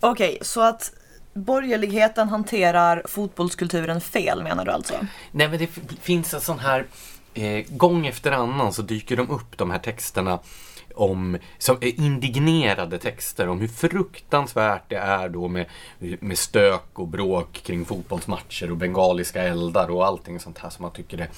[0.00, 0.92] Okej, så att
[1.36, 4.94] borgerligheten hanterar fotbollskulturen fel menar du alltså?
[5.32, 5.66] Nej men det
[6.00, 6.86] finns en sån här
[7.34, 10.38] eh, gång efter annan så dyker de upp de här texterna
[10.96, 15.66] om, som är indignerade texter om hur fruktansvärt det är då med,
[15.98, 20.92] med stök och bråk kring fotbollsmatcher och bengaliska eldar och allting sånt här som man
[20.92, 21.28] tycker är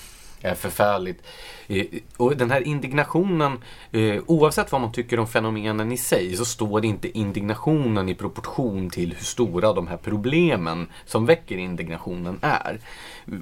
[0.43, 1.23] är förfärligt.
[1.67, 3.59] Eh, och den här indignationen,
[3.93, 8.91] eh, oavsett vad man tycker om fenomenen i sig, så står inte indignationen i proportion
[8.91, 12.81] till hur stora de här problemen som väcker indignationen är.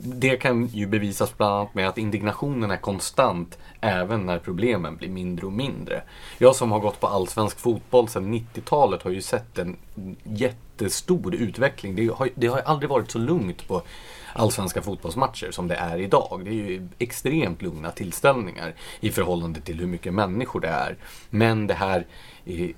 [0.02, 5.08] Det kan ju bevisas bland annat med att indignationen är konstant även när problemen blir
[5.08, 6.02] mindre och mindre.
[6.38, 9.76] Jag som har gått på allsvensk fotboll sedan 90-talet har ju sett en
[10.24, 11.94] jättestor utveckling.
[11.96, 13.82] Det har, det har aldrig varit så lugnt på
[14.36, 16.40] allsvenska fotbollsmatcher som det är idag.
[16.44, 20.96] Det är ju extremt lugna tillställningar i förhållande till hur mycket människor det är.
[21.30, 22.06] Men det här
[22.44, 22.70] eh,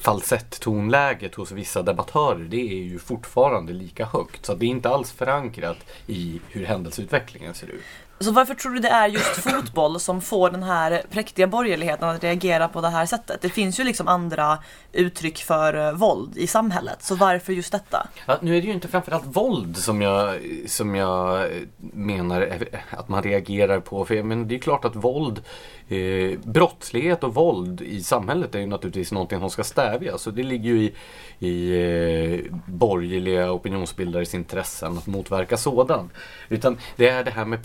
[0.00, 4.46] falsett-tonläget hos vissa debattörer, det är ju fortfarande lika högt.
[4.46, 7.82] Så det är inte alls förankrat i hur händelseutvecklingen ser ut.
[8.22, 12.24] Så varför tror du det är just fotboll som får den här präktiga borgerligheten att
[12.24, 13.42] reagera på det här sättet?
[13.42, 14.58] Det finns ju liksom andra
[14.92, 18.06] uttryck för eh, våld i samhället, så varför just detta?
[18.26, 21.50] Ja, nu är det ju inte framförallt våld som jag, som jag
[21.92, 22.58] menar
[22.90, 24.04] att man reagerar på.
[24.04, 25.42] För men det är klart att våld,
[25.88, 30.22] eh, brottslighet och våld i samhället är ju naturligtvis någonting som ska stävjas.
[30.22, 30.94] Så det ligger ju i,
[31.38, 36.12] i eh, borgerliga opinionsbildares intressen att motverka sådant.
[36.48, 37.62] Utan det är det här med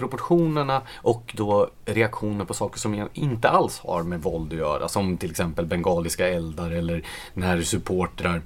[0.48, 4.88] proportionerna och då reaktioner på saker som inte alls har med våld att göra.
[4.88, 8.42] Som till exempel bengaliska eldar eller när supportrar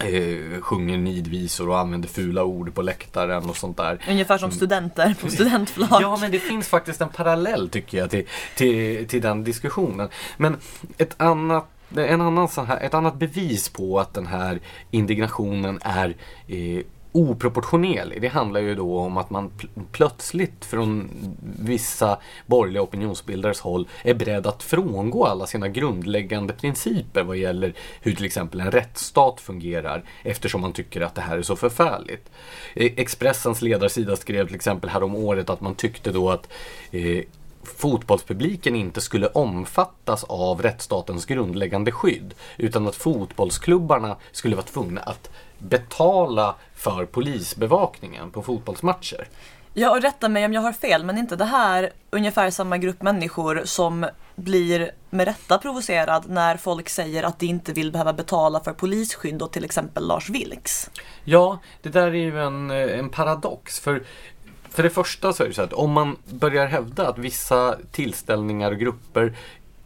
[0.00, 3.98] eh, sjunger nidvisor och använder fula ord på läktaren och sånt där.
[4.08, 6.02] Ungefär som studenter på studentflak.
[6.02, 10.08] ja, men det finns faktiskt en parallell tycker jag till, till, till den diskussionen.
[10.36, 10.56] Men
[10.98, 16.16] ett annat en annan här, ett annat bevis på att den här indignationen är
[16.48, 16.82] eh,
[17.14, 18.20] oproportionerlig.
[18.20, 21.10] Det handlar ju då om att man pl plötsligt från
[21.58, 28.14] vissa borgerliga opinionsbildares håll är beredd att frångå alla sina grundläggande principer vad gäller hur
[28.14, 32.30] till exempel en rättsstat fungerar eftersom man tycker att det här är så förfärligt.
[32.74, 36.52] Eh, Expressens ledarsida skrev till exempel härom året att man tyckte då att
[36.90, 37.24] eh,
[37.64, 45.30] fotbollspubliken inte skulle omfattas av rättsstatens grundläggande skydd utan att fotbollsklubbarna skulle vara tvungna att
[45.68, 49.28] betala för polisbevakningen på fotbollsmatcher.
[49.76, 53.02] Ja, och rätta mig om jag har fel, men inte det här ungefär samma grupp
[53.02, 58.60] människor som blir med rätta provocerad när folk säger att de inte vill behöva betala
[58.60, 60.90] för polisskydd och till exempel Lars Vilks?
[61.24, 63.80] Ja, det där är ju en, en paradox.
[63.80, 64.02] För
[64.74, 68.70] för det första så är det så att om man börjar hävda att vissa tillställningar
[68.70, 69.36] och grupper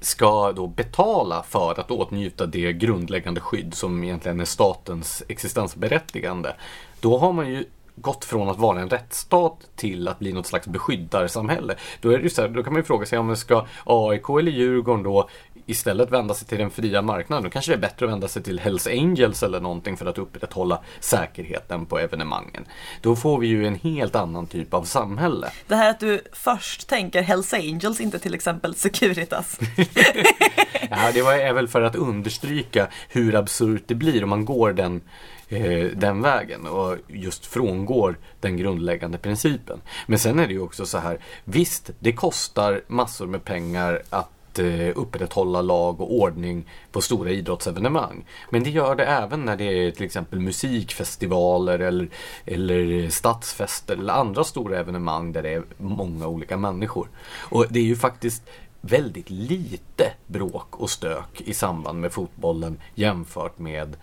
[0.00, 6.54] ska då betala för att åtnjuta det grundläggande skydd som egentligen är statens existensberättigande.
[7.00, 7.64] Då har man ju
[8.00, 11.74] gått från att vara en rättsstat till att bli något slags beskyddarsamhälle.
[12.00, 14.52] Då, är det så här, då kan man ju fråga sig om ska AIK eller
[14.52, 15.28] Djurgården då
[15.68, 17.44] istället vända sig till den fria marknaden.
[17.44, 20.18] Då kanske det är bättre att vända sig till Hells Angels eller någonting för att
[20.18, 22.66] upprätthålla säkerheten på evenemangen.
[23.02, 25.50] Då får vi ju en helt annan typ av samhälle.
[25.66, 29.58] Det här att du först tänker Hells Angels, inte till exempel Securitas.
[30.90, 34.72] ja, det var, är väl för att understryka hur absurt det blir om man går
[34.72, 35.00] den
[35.48, 39.80] eh, den vägen och just frångår den grundläggande principen.
[40.06, 44.30] Men sen är det ju också så här, visst, det kostar massor med pengar att
[44.58, 48.24] Eh, upprätthålla lag och ordning på stora idrottsevenemang.
[48.50, 52.08] Men det gör det även när det är till exempel musikfestivaler eller,
[52.46, 57.08] eller stadsfester eller andra stora evenemang där det är många olika människor.
[57.40, 58.42] Och det är ju faktiskt
[58.80, 63.96] väldigt lite bråk och stök i samband med fotbollen jämfört med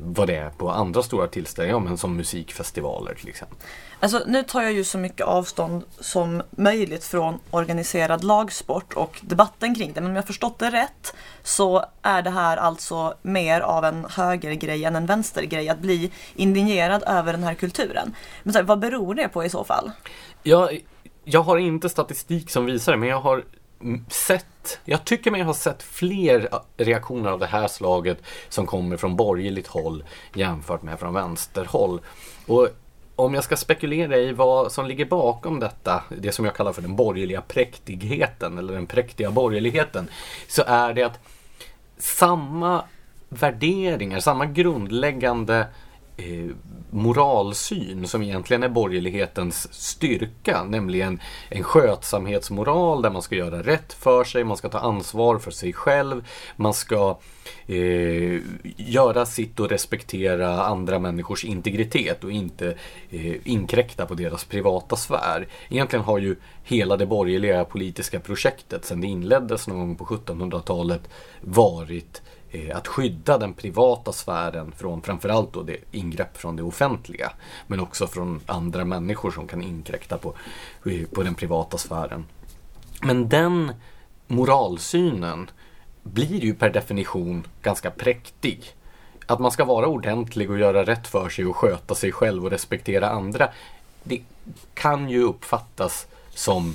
[0.00, 3.58] vad det är på andra stora tillställningar, men som musikfestivaler till exempel.
[4.00, 9.74] Alltså, nu tar jag ju så mycket avstånd som möjligt från organiserad lagsport och debatten
[9.74, 10.00] kring det.
[10.00, 14.84] Men om jag förstått det rätt så är det här alltså mer av en högergrej
[14.84, 18.14] än en vänstergrej att bli indignerad över den här kulturen.
[18.42, 19.90] Men så här, vad beror det på i så fall?
[20.42, 20.80] Jag,
[21.24, 23.44] jag har inte statistik som visar det, men jag har
[24.08, 28.18] sett, jag tycker mig ha sett fler reaktioner av det här slaget
[28.48, 30.04] som kommer från borgerligt håll
[30.34, 32.00] jämfört med från vänsterhåll.
[32.46, 32.68] Och
[33.16, 36.82] om jag ska spekulera i vad som ligger bakom detta, det som jag kallar för
[36.82, 40.10] den borgerliga präktigheten eller den präktiga borgerligheten,
[40.48, 41.20] så är det att
[41.98, 42.84] samma
[43.28, 45.66] värderingar, samma grundläggande
[46.18, 46.54] eh,
[46.90, 54.24] moralsyn som egentligen är borgerlighetens styrka, nämligen en skötsamhetsmoral där man ska göra rätt för
[54.24, 57.18] sig, man ska ta ansvar för sig själv, man ska
[57.66, 58.40] eh,
[58.76, 62.74] göra sitt och respektera andra människors integritet och inte
[63.10, 65.48] eh, inkräkta på deras privata sfär.
[65.68, 71.02] Egentligen har ju hela det borgerliga politiska projektet sedan det inleddes någon gång på 1700-talet
[71.40, 76.62] varit Eh, Eh, att skydda den privata sfären från framförallt då det ingrepp från det
[76.62, 77.32] offentliga.
[77.66, 80.34] Men också från andra människor som kan inkräkta på,
[80.84, 82.26] eh, på den privata sfären.
[83.02, 83.72] Men den
[84.26, 85.50] moralsynen
[86.02, 88.74] blir ju per definition ganska präktig.
[89.26, 92.50] Att man ska vara ordentlig och göra rätt för sig och sköta sig själv och
[92.50, 93.48] respektera andra.
[94.02, 94.22] Det
[94.74, 96.74] kan ju uppfattas som,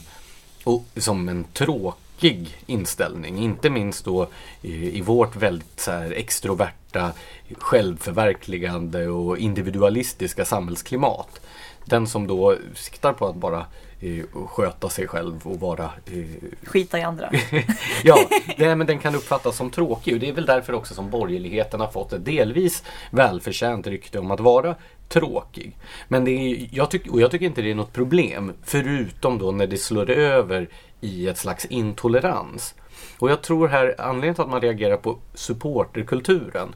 [0.98, 3.38] som en tråk tråkig inställning.
[3.38, 4.28] Inte minst då
[4.62, 7.12] i, i vårt väldigt så här, extroverta,
[7.58, 11.42] självförverkligande och individualistiska samhällsklimat.
[11.86, 13.66] Den som då siktar på att bara
[14.02, 15.84] eh, sköta sig själv och vara...
[15.84, 16.26] Eh...
[16.64, 17.32] Skita i andra.
[18.04, 18.18] ja,
[18.58, 21.80] det, men den kan uppfattas som tråkig och det är väl därför också som borgerligheten
[21.80, 24.76] har fått ett delvis välförtjänt rykte om att vara
[25.10, 25.78] tråkig.
[26.08, 29.52] Men det är, jag, tyck, och jag tycker inte det är något problem, förutom då
[29.52, 30.70] när det slår över
[31.04, 32.76] i ett slags intolerans.
[33.20, 36.76] Och jag tror här, anledningen till att man reagerar på supporterkulturen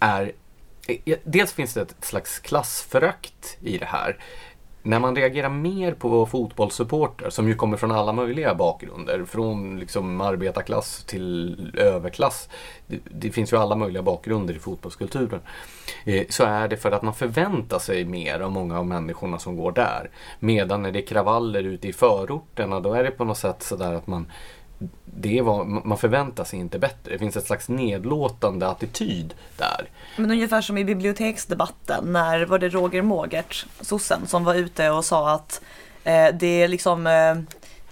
[0.00, 0.32] är
[0.86, 4.16] eh, Dels finns det ett slags klassförakt i det här.
[4.82, 10.20] När man reagerar mer på fotbollssupporter som ju kommer från alla möjliga bakgrunder, från liksom
[10.20, 12.48] arbetarklass till överklass.
[12.86, 15.40] Det, det finns ju alla möjliga bakgrunder i fotbollskulturen.
[16.04, 19.56] Eh, så är det för att man förväntar sig mer av många av människorna som
[19.56, 20.10] går där.
[20.38, 23.94] Medan när det är kravaller ute i förorterna, då är det på något sätt sådär
[23.94, 24.26] att man
[25.04, 27.12] det var, man förväntar sig inte bättre.
[27.12, 29.88] Det finns ett slags nedlåtande attityd där.
[30.16, 35.04] Men ungefär som i biblioteksdebatten när var det Roger Mågert, sossen, som var ute och
[35.04, 35.60] sa att
[36.04, 37.34] eh, det är liksom eh,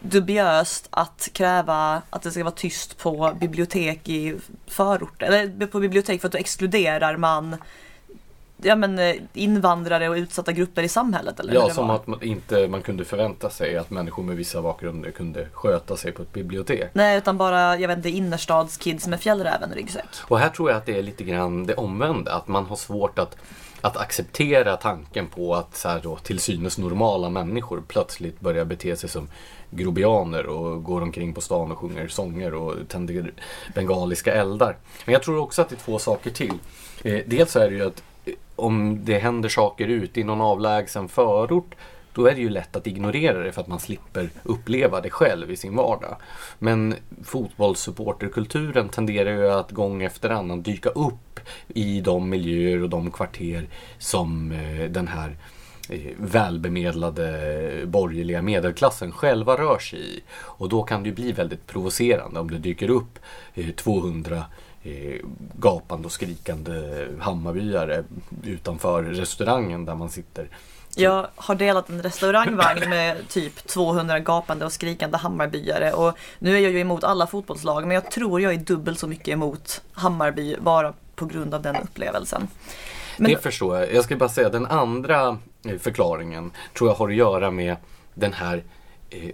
[0.01, 4.35] dubiöst att kräva att det ska vara tyst på bibliotek i
[4.67, 7.57] förorter, eller på bibliotek för att då exkluderar man
[8.63, 11.41] ja, men, eh, invandrare och utsatta grupper i samhället?
[11.41, 15.11] Eller ja, som att man inte man kunde förvänta sig att människor med vissa bakgrunder
[15.11, 16.91] kunde sköta sig på ett bibliotek.
[16.93, 20.09] Nej, utan bara jag vet inte, innerstadskids med fjällräven-ryggsäck.
[20.23, 23.19] Och här tror jag att det är lite grann det omvända, att man har svårt
[23.19, 23.37] att
[23.81, 28.97] att acceptera tanken på att så här då, till synes normala människor plötsligt börjar bete
[28.97, 29.29] sig som
[29.71, 33.33] grobianer och går omkring på stan och sjunger sånger och tänder
[33.75, 34.77] bengaliska eldar.
[35.05, 36.59] Men jag tror också att det är två saker till.
[37.05, 38.03] Eh, dels så är det ju att
[38.57, 41.75] om det händer saker ute i någon avlägsen förort
[42.17, 45.51] då är det ju lätt att ignorera det för att man slipper uppleva det själv
[45.51, 46.17] i sin vardag.
[46.59, 46.95] Men
[47.25, 53.69] fotbollssupporterkulturen tenderar ju att gång efter annan dyka upp i de miljöer och de kvarter
[53.99, 55.37] som eh, den här
[55.91, 60.23] eh, välbemedlade borgerliga medelklassen själva rör sig i.
[60.33, 63.19] Och då kan det ju bli väldigt provocerande om det dyker upp
[63.55, 64.45] eh, 200
[65.55, 68.05] gapande och skrikande Hammarbyare
[68.45, 70.49] utanför restaurangen där man sitter
[70.95, 76.61] Jag har delat en restaurangvagn med typ 200 gapande och skrikande Hammarbyare och nu är
[76.61, 80.57] jag ju emot alla fotbollslag men jag tror jag är dubbelt så mycket emot Hammarby
[80.61, 82.49] bara på grund av den upplevelsen.
[83.17, 83.31] Men...
[83.31, 83.95] Det förstår jag.
[83.95, 87.77] Jag ska bara säga den andra eh, förklaringen tror jag har att göra med
[88.15, 88.63] den här
[89.11, 89.31] eh,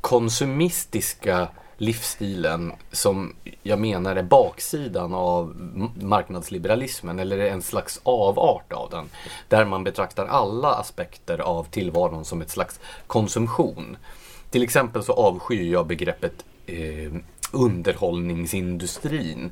[0.00, 5.56] konsumistiska livsstilen som jag menar är baksidan av
[6.02, 9.08] marknadsliberalismen eller en slags avart av den.
[9.48, 13.96] Där man betraktar alla aspekter av tillvaron som ett slags konsumtion.
[14.50, 17.12] Till exempel så avskyr jag begreppet eh,
[17.52, 19.50] underhållningsindustrin.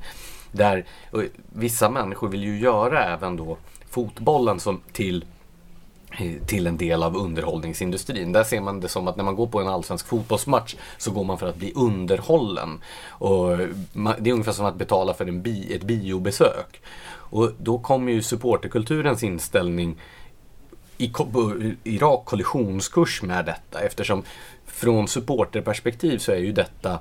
[0.53, 1.21] Där eh,
[1.53, 3.57] vissa människor vill ju göra även då
[3.91, 5.25] fotbollen som till
[6.47, 8.33] till en del av underhållningsindustrin.
[8.33, 11.25] Där ser man det som att när man går på en allsvensk fotbollsmatch så går
[11.25, 12.81] man för att bli underhållen.
[13.09, 13.59] Och
[14.19, 16.83] det är ungefär som att betala för en bi, ett biobesök.
[17.07, 19.97] Och då kommer ju supporterkulturens inställning
[20.99, 21.13] i,
[21.85, 24.23] i rak kollisionskurs med detta eftersom
[24.67, 26.99] från supporterperspektiv så är ju detta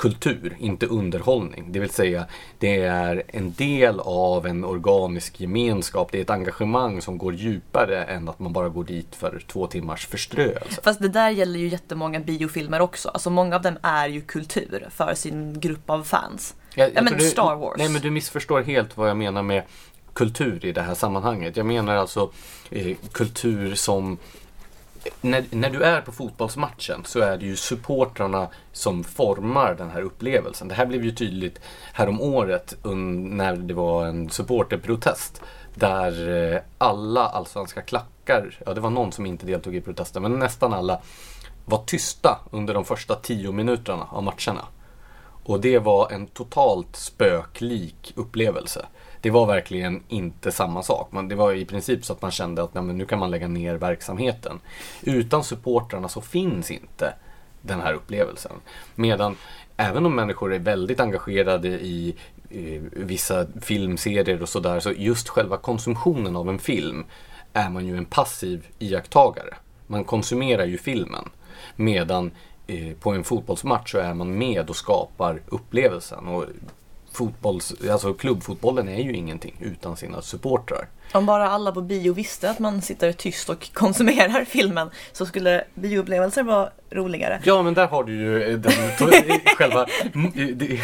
[0.00, 1.72] kultur, inte underhållning.
[1.72, 2.26] Det vill säga,
[2.58, 6.12] det är en del av en organisk gemenskap.
[6.12, 9.66] Det är ett engagemang som går djupare än att man bara går dit för två
[9.66, 10.80] timmars förströelse.
[10.82, 13.08] Fast det där gäller ju jättemånga biofilmer också.
[13.08, 16.54] Alltså många av dem är ju kultur för sin grupp av fans.
[16.74, 17.78] Jag, jag men du, Star Wars.
[17.78, 19.62] Nej, men du missförstår helt vad jag menar med
[20.12, 21.56] kultur i det här sammanhanget.
[21.56, 22.32] Jag menar alltså
[22.70, 24.18] eh, kultur som
[25.20, 30.02] när, när du är på fotbollsmatchen så är det ju supportrarna som formar den här
[30.02, 30.68] upplevelsen.
[30.68, 31.60] Det här blev ju tydligt
[31.92, 35.42] härom året när det var en supporterprotest.
[35.74, 40.38] Där eh, alla allsvenska klackar, ja det var någon som inte deltog i protesten, men
[40.38, 41.00] nästan alla
[41.64, 44.64] var tysta under de första tio minuterna av matcherna.
[45.44, 48.86] Och det var en totalt spöklik upplevelse
[49.20, 51.08] det var verkligen inte samma sak.
[51.12, 53.48] Men det var i princip så att man kände att nej, nu kan man lägga
[53.48, 54.60] ner verksamheten.
[55.02, 57.14] Utan supportrarna så finns inte
[57.62, 58.52] den här upplevelsen.
[58.94, 59.36] Medan
[59.76, 62.14] även om människor är väldigt engagerade i,
[62.50, 67.04] i vissa filmserier och sådär, så just själva konsumtionen av en film
[67.52, 69.54] är man ju en passiv iakttagare.
[69.86, 71.28] Man konsumerar ju filmen.
[71.76, 72.30] Medan
[72.66, 76.28] eh, på en fotbollsmatch så är man med och skapar upplevelsen.
[76.28, 76.44] Och
[77.12, 80.88] fotbolls, alltså klubbfotbollen är ju ingenting utan sina supportrar.
[81.12, 85.64] Om bara alla på bio visste att man sitter tyst och konsumerar filmen så skulle
[85.74, 87.40] bioupplevelser vara roligare.
[87.44, 88.72] Ja, men där har du ju den,
[89.56, 89.86] själva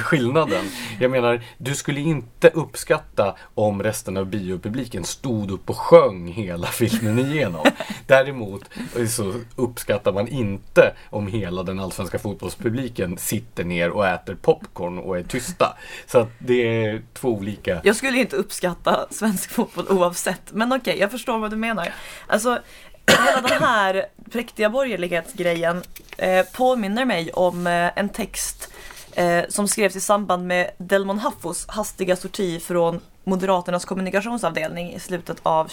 [0.02, 0.64] skillnaden.
[1.00, 6.66] Jag menar, du skulle inte uppskatta om resten av biopubliken stod upp och sjöng hela
[6.66, 7.66] filmen igenom.
[8.06, 8.64] Däremot
[9.08, 15.18] så uppskattar man inte om hela den allsvenska fotbollspubliken sitter ner och äter popcorn och
[15.18, 15.76] är tysta.
[16.06, 17.80] Så att det är två olika.
[17.84, 20.15] Jag skulle inte uppskatta svensk fotboll oavsett,
[20.52, 21.94] men okej, okay, jag förstår vad du menar.
[22.26, 22.58] Alltså,
[23.06, 25.82] hela den här präktiga borgerlighetsgrejen
[26.18, 28.72] eh, påminner mig om eh, en text
[29.12, 35.36] eh, som skrevs i samband med Delmon Haffos hastiga sorti från Moderaternas kommunikationsavdelning i slutet
[35.42, 35.64] av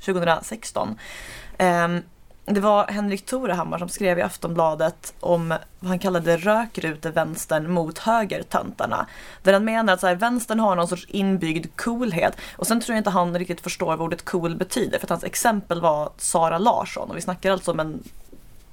[0.00, 0.98] 2016.
[2.50, 9.06] Det var Henrik Torehammar som skrev i Aftonbladet om vad han kallade rökrutevänstern mot högertöntarna.
[9.42, 12.36] Där han menar att så här, vänstern har någon sorts inbyggd coolhet.
[12.56, 14.98] Och sen tror jag inte han riktigt förstår vad ordet cool betyder.
[14.98, 17.10] För att hans exempel var Sara Larsson.
[17.10, 18.02] Och vi snackar alltså om en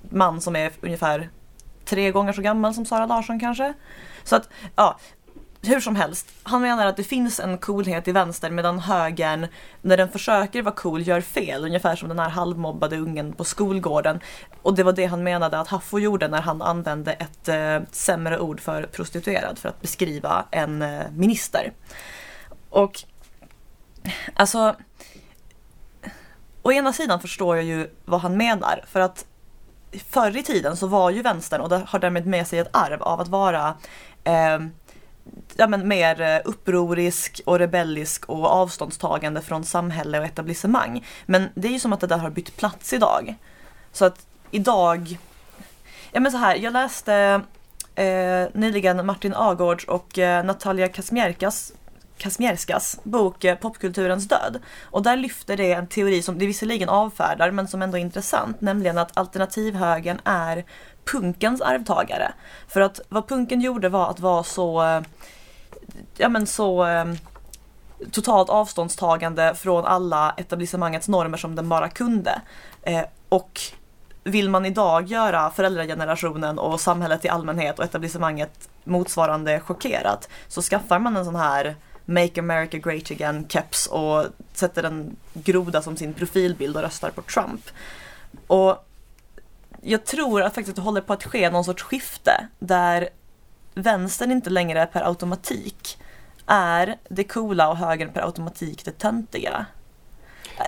[0.10, 1.30] man som är ungefär
[1.86, 3.74] tre gånger så gammal som Sara Larsson kanske.
[4.24, 4.98] Så att, ja,
[5.68, 9.48] hur som helst, han menar att det finns en coolhet i vänster medan högern,
[9.82, 11.66] när den försöker vara cool, gör fel.
[11.66, 14.20] Ungefär som den här halvmobbade ungen på skolgården.
[14.62, 18.40] Och det var det han menade att Haffo gjorde när han använde ett eh, sämre
[18.40, 21.74] ord för prostituerad för att beskriva en eh, minister.
[22.70, 23.04] Och
[24.34, 24.76] alltså,
[26.62, 29.26] å ena sidan förstår jag ju vad han menar för att
[30.10, 33.04] förr i tiden så var ju vänstern och det har därmed med sig ett arv
[33.04, 33.76] av att vara
[34.24, 34.60] eh,
[35.56, 41.06] ja, men mer eh, upprorisk och rebellisk och avståndstagande från samhälle och etablissemang.
[41.26, 43.36] Men det är ju som att det där har bytt plats idag.
[43.92, 45.18] Så att idag,
[46.12, 47.42] ja men så här, jag läste
[47.96, 51.74] eh, nyligen Martin Agårds och eh, Natalia Kazmierkas
[52.18, 54.60] Kasmierskas bok eh, Popkulturens död.
[54.84, 58.62] Och där lyfter det en teori som det visserligen avfärdar men som ändå är intressant,
[58.62, 60.66] nämligen att alternativhögern är
[61.06, 62.34] punkens arvtagare.
[62.68, 65.02] För att vad punken gjorde var att vara så, eh,
[66.18, 67.06] ja men så eh,
[68.12, 72.42] totalt avståndstagande från alla etablissemangets normer som den bara kunde.
[72.82, 73.60] Eh, och
[74.24, 81.00] vill man idag göra föräldragenerationen och samhället i allmänhet och etablissemanget motsvarande chockerat så skaffar
[81.00, 81.76] man en sån här
[82.06, 87.22] Make America Great Again keps och sätter en groda som sin profilbild och röstar på
[87.22, 87.62] Trump.
[88.48, 88.88] Och
[89.86, 93.10] jag tror att faktiskt det håller på att ske någon sorts skifte där
[93.74, 95.98] vänstern inte längre per automatik
[96.46, 99.66] är det coola och högern per automatik det töntiga.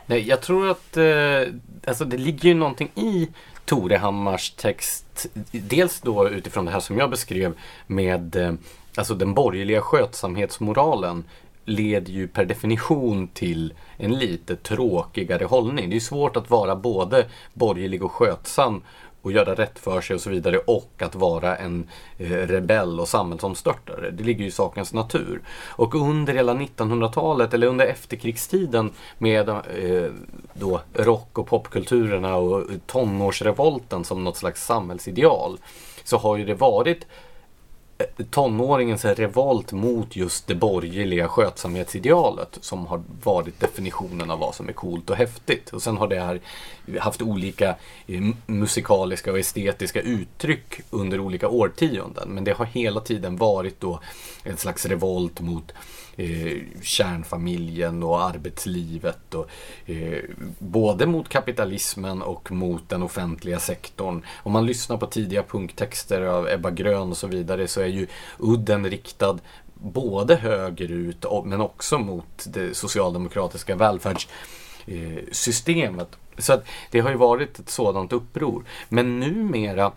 [0.06, 1.54] Nej, jag tror att eh,
[1.88, 3.28] alltså det ligger ju någonting i
[3.66, 5.28] Torehammars text.
[5.52, 7.54] Dels då utifrån det här som jag beskrev
[7.88, 8.54] med eh,
[8.96, 11.24] alltså den borgerliga skötsamhetsmoralen
[11.68, 15.90] leder ju per definition till en lite tråkigare hållning.
[15.90, 18.84] Det är svårt att vara både borgerlig och skötsam
[19.28, 23.08] och göra rätt för sig och så vidare och att vara en eh, rebell och
[23.08, 24.12] samhällsomstörtare.
[24.12, 25.42] Det ligger ju i sakens natur.
[25.68, 30.12] Och under hela 1900-talet eller under efterkrigstiden med eh,
[30.54, 35.58] då rock och popkulturerna och tonårsrevolten som något slags samhällsideal
[36.04, 37.06] så har ju det varit
[38.30, 44.74] tonåringens revolt mot just det borgerliga skötsamhetsidealet som har varit definitionen av vad som är
[44.74, 45.70] coolt och häftigt.
[45.70, 46.40] Och sen har det här
[47.00, 47.76] haft olika
[48.08, 52.30] eh, musikaliska och estetiska uttryck under olika årtionden.
[52.30, 54.00] Men det har hela tiden varit då
[54.44, 55.74] en slags revolt mot
[56.18, 59.34] eh, kärnfamiljen och arbetslivet.
[59.34, 59.50] Och,
[59.86, 60.24] eh,
[60.60, 64.26] både mot kapitalismen och mot den offentliga sektorn.
[64.44, 68.08] Om man lyssnar på tidiga punktexter av Ebba Grön och så vidare så är ju
[68.40, 69.38] udden riktad
[69.74, 76.18] både högerut men också mot det socialdemokratiska välfärdssystemet.
[76.38, 78.64] Så att det har ju varit ett sådant uppror.
[78.90, 79.92] Men numera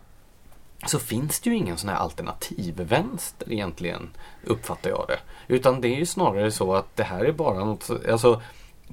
[0.87, 4.11] så finns det ju ingen sån här alternativvänster egentligen,
[4.45, 5.18] uppfattar jag det.
[5.55, 8.43] Utan det är ju snarare så att det här är bara något, alltså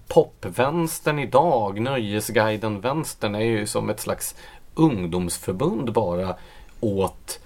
[0.07, 4.35] popvänstern idag, Nöjesguiden-vänstern är ju som ett slags
[4.75, 6.35] ungdomsförbund bara
[6.79, 7.39] åt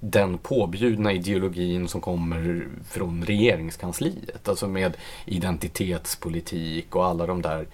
[0.00, 4.48] den påbjudna ideologin som kommer från regeringskansliet.
[4.48, 7.66] Alltså med identitetspolitik och alla de där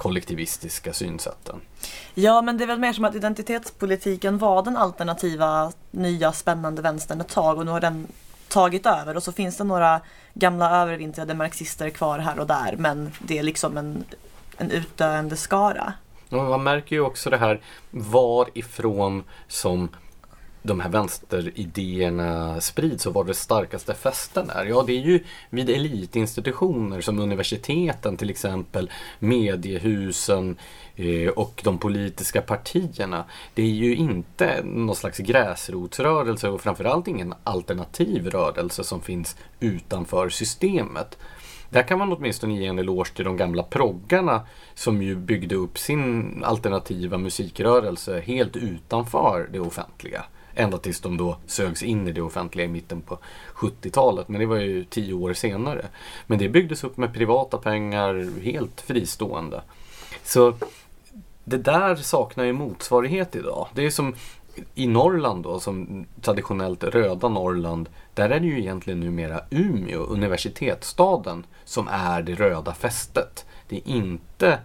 [0.00, 1.60] kollektivistiska synsätten.
[2.14, 7.20] Ja, men det är väl mer som att identitetspolitiken var den alternativa, nya, spännande vänstern
[7.20, 8.06] ett tag och nu har den
[8.48, 10.00] tagit över och så finns det några
[10.34, 14.04] gamla övervintrade marxister kvar här och där men det är liksom en,
[14.56, 15.92] en utdöende skara.
[16.28, 19.88] Och man märker ju också det här varifrån som
[20.62, 24.64] de här vänsteridéerna sprids och var det starkaste fästen är?
[24.64, 30.56] Ja, det är ju vid elitinstitutioner som universiteten till exempel, mediehusen
[30.96, 33.24] eh, och de politiska partierna.
[33.54, 40.28] Det är ju inte någon slags gräsrotsrörelse och framförallt ingen alternativ rörelse som finns utanför
[40.28, 41.18] systemet.
[41.70, 45.78] Där kan man åtminstone ge en eloge till de gamla proggarna som ju byggde upp
[45.78, 50.24] sin alternativa musikrörelse helt utanför det offentliga.
[50.54, 53.18] Ända tills de då sögs in i det offentliga i mitten på
[53.54, 54.28] 70-talet.
[54.28, 55.86] Men det var ju tio år senare.
[56.26, 59.62] Men det byggdes upp med privata pengar, helt fristående.
[60.22, 60.54] Så
[61.44, 63.68] det där saknar ju motsvarighet idag.
[63.74, 64.14] Det är som
[64.74, 71.46] i Norrland då, som traditionellt röda Norrland, där är det ju egentligen numera Umeå, universitetsstaden,
[71.64, 73.46] som är det röda fästet.
[73.68, 74.58] Det är inte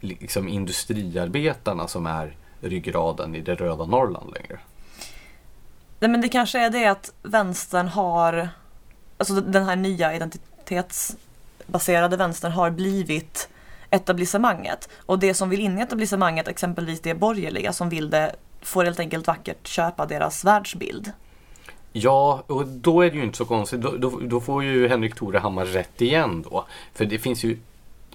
[0.00, 4.58] liksom industriarbetarna som är ryggraden i det röda Norrland längre.
[6.02, 8.48] Nej men det kanske är det att vänstern har,
[9.18, 13.48] alltså den här nya identitetsbaserade vänstern har blivit
[13.90, 14.88] etablissemanget.
[14.96, 19.00] Och det som vill in i etablissemanget, exempelvis det borgerliga som vill det, får helt
[19.00, 21.12] enkelt vackert köpa deras världsbild.
[21.92, 23.80] Ja, och då är det ju inte så konstigt.
[23.80, 26.64] Då, då, då får ju Henrik Torehammar rätt igen då.
[26.94, 27.58] För det finns ju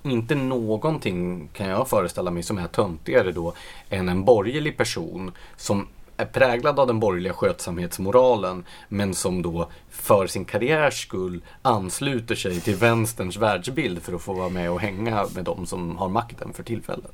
[0.04, 3.54] inte någonting, kan jag föreställa mig, som är töntigare då
[3.90, 10.28] än en borgerlig person som är präglad av den borgerliga skötsamhetsmoralen men som då för
[10.28, 15.26] sin karriärs skull ansluter sig till vänsterns världsbild för att få vara med och hänga
[15.36, 17.12] med de som har makten för tillfället.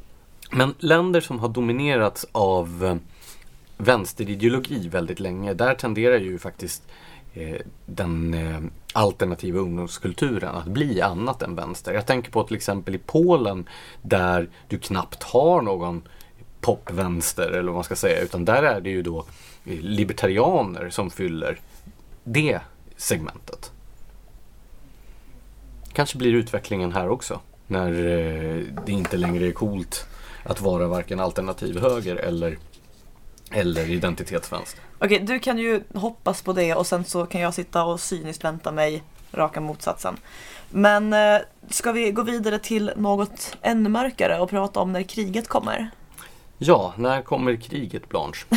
[0.51, 2.95] Men länder som har dominerats av eh,
[3.77, 6.83] vänsterideologi väldigt länge, där tenderar ju faktiskt
[7.33, 8.59] eh, den eh,
[8.93, 11.93] alternativa ungdomskulturen att bli annat än vänster.
[11.93, 13.69] Jag tänker på till exempel i Polen
[14.01, 16.01] där du knappt har någon
[16.63, 18.21] popvänster eller vad man ska säga.
[18.21, 19.25] Utan där är det ju då
[19.63, 21.59] libertarianer som fyller
[22.23, 22.59] det
[22.97, 23.71] segmentet.
[25.93, 27.39] Kanske blir utvecklingen här också.
[27.67, 30.07] När eh, det inte längre är coolt
[30.43, 32.57] att vara varken alternativ höger eller,
[33.51, 34.83] eller identitetsvänster.
[34.99, 38.43] Okej, du kan ju hoppas på det och sen så kan jag sitta och cyniskt
[38.43, 40.17] vänta mig raka motsatsen.
[40.69, 45.47] Men eh, ska vi gå vidare till något ännu mörkare och prata om när kriget
[45.47, 45.91] kommer?
[46.65, 48.45] Ja, när kommer kriget Blanche?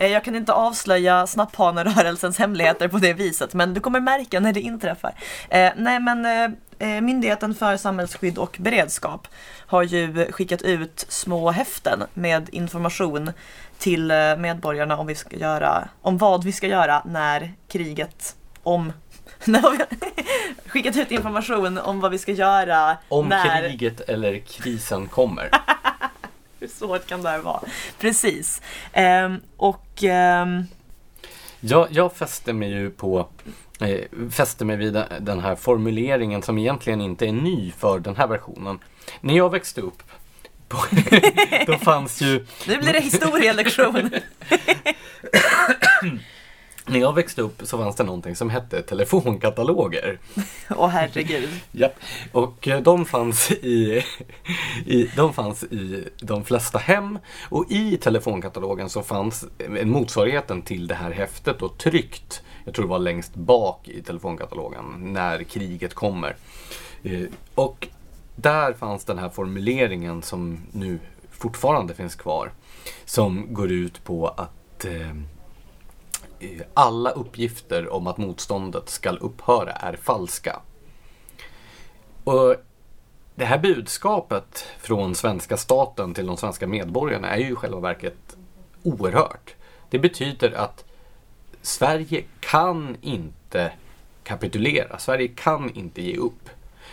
[0.00, 4.52] Eh, Jag kan inte avslöja snapphanerörelsens hemligheter på det viset, men du kommer märka när
[4.52, 5.14] det inträffar.
[5.48, 9.28] Eh, nej, men eh, eh, Myndigheten för samhällsskydd och beredskap
[9.66, 13.32] har ju skickat ut små häften med information
[13.78, 18.92] till eh, medborgarna om, vi ska göra, om vad vi ska göra när kriget om
[19.44, 19.78] när vi
[20.68, 25.50] skickat ut information om vad vi ska göra Om när kriget eller krisen kommer.
[26.60, 27.60] Hur svårt kan det här vara?
[27.98, 28.62] Precis.
[28.92, 30.64] Ehm, och ehm,
[31.60, 33.28] Jag, jag fäster mig ju på
[33.80, 34.00] eh,
[34.30, 38.78] fäster mig vid den- här formuleringen som egentligen inte är ny för den här versionen.
[39.20, 40.02] När jag växte upp
[41.66, 44.10] då fanns ju nu blir det historielektion.
[46.90, 50.18] När jag växte upp så fanns det någonting som hette telefonkataloger.
[50.76, 51.48] Åh herregud.
[51.72, 51.94] Japp.
[52.32, 54.02] Och eh, de fanns i,
[54.86, 57.18] i, de fanns i de flesta hem.
[57.48, 59.44] Och i telefonkatalogen så fanns
[59.80, 62.42] en motsvarigheten till det här häftet och tryckt.
[62.64, 66.36] Jag tror det var längst bak i telefonkatalogen när kriget kommer.
[67.02, 67.20] Eh,
[67.54, 67.88] Och
[68.36, 70.98] där fanns den här formuleringen som nu
[71.30, 72.52] fortfarande finns kvar.
[73.04, 75.14] Som går ut på att eh,
[76.40, 80.60] Eh, alla uppgifter om att motståndet ska upphöra är falska.
[82.24, 82.56] Och
[83.34, 88.36] det här budskapet från svenska staten till de svenska medborgarna är ju i själva verket
[88.82, 89.54] oerhört.
[89.90, 90.84] Det betyder att
[91.62, 93.72] Sverige kan inte
[94.24, 94.98] kapitulera.
[94.98, 96.50] Sverige kan inte ge upp.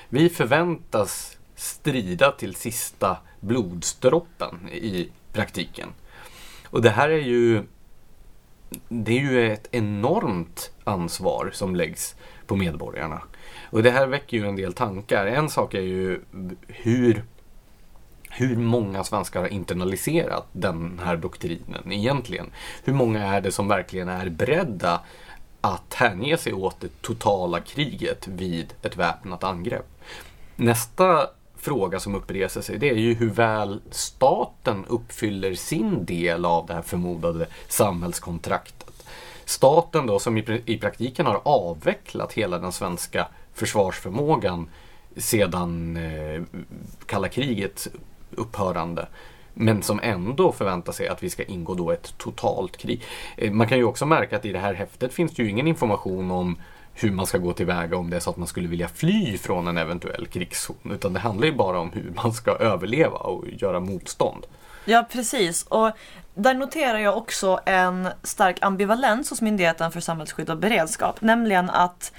[0.10, 5.90] Vi förväntas strida till sista blodsdroppen i praktiken.
[6.66, 7.64] Och det här är ju
[8.90, 12.16] det är ju ett enormt ansvar som läggs
[12.48, 13.22] på medborgarna.
[13.70, 15.26] Och det här väcker ju en del tankar.
[15.26, 16.22] En sak är ju
[16.68, 17.24] hur,
[18.30, 22.52] hur många svenskar har internaliserat den här doktrinen egentligen.
[22.84, 25.02] Hur många är det som verkligen är beredda
[25.62, 29.88] att hänge sig åt det totala kriget vid ett väpnat angrepp?
[30.56, 31.28] Nästa
[31.66, 36.74] fråga som uppreser sig det är ju hur väl staten uppfyller sin del av det
[36.74, 39.06] här förmodade samhällskontraktet.
[39.46, 44.70] Staten då som i, praktiken har avvecklat hela den svenska försvarsförmågan
[45.18, 46.42] sedan eh,
[47.06, 47.88] kalla krigets
[48.32, 49.08] upphörande.
[49.54, 53.04] Men som ändå förväntar sig att vi ska ingå då ett totalt krig.
[53.38, 55.68] Eh, man kan ju också märka att i det här häftet finns det ju ingen
[55.68, 56.58] information om
[56.96, 59.68] hur man ska gå tillväga om det är så att man skulle vilja fly från
[59.68, 60.92] en eventuell krigszon.
[60.92, 64.46] Utan det handlar ju bara om hur man ska överleva och göra motstånd.
[64.86, 65.64] Ja, precis.
[65.64, 65.92] Och
[66.34, 71.22] där noterar jag också en stark ambivalens hos Myndigheten för samhällsskydd och beredskap.
[71.22, 72.12] Nämligen att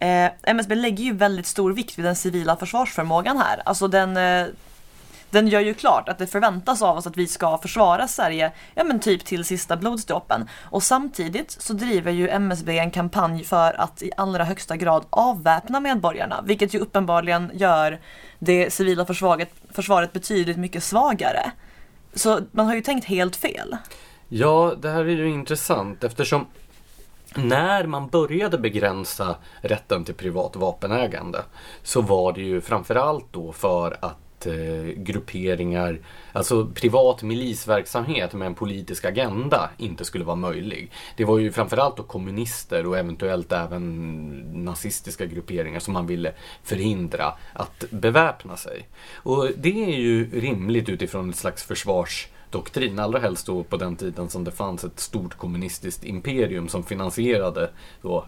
[0.00, 3.62] eh, MSB lägger ju väldigt stor vikt vid den civila försvarsförmågan här.
[3.64, 4.46] Alltså den, eh,
[5.30, 8.84] den gör ju klart att det förväntas av oss att vi ska försvara Sverige, ja
[8.84, 10.48] men typ till sista blodsdroppen.
[10.62, 15.80] Och samtidigt så driver ju MSB en kampanj för att i allra högsta grad avväpna
[15.80, 18.00] medborgarna, vilket ju uppenbarligen gör
[18.38, 21.50] det civila försvaret, försvaret betydligt mycket svagare.
[22.14, 23.76] Så man har ju tänkt helt fel.
[24.28, 26.46] Ja, det här är ju intressant eftersom
[27.34, 31.38] när man började begränsa rätten till privat vapenägande
[31.82, 34.27] så var det ju framförallt då för att
[34.96, 35.98] grupperingar,
[36.32, 40.90] alltså privat milisverksamhet med en politisk agenda inte skulle vara möjlig.
[41.16, 46.32] Det var ju framförallt då kommunister och eventuellt även nazistiska grupperingar som man ville
[46.62, 48.88] förhindra att beväpna sig.
[49.14, 54.28] Och det är ju rimligt utifrån ett slags försvarsdoktrin, allra helst då på den tiden
[54.28, 57.70] som det fanns ett stort kommunistiskt imperium som finansierade
[58.02, 58.24] då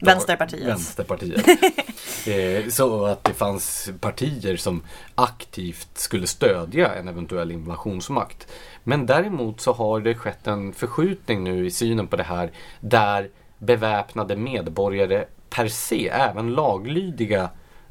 [0.00, 0.66] Vänsterpartiet.
[0.66, 1.48] Vänsterpartiet.
[2.26, 4.82] eh, så att det fanns partier som
[5.14, 8.46] aktivt skulle stödja en eventuell invasionsmakt.
[8.84, 13.30] Men däremot så har det skett en förskjutning nu i synen på det här där
[13.58, 17.50] beväpnade medborgare per se, även laglydiga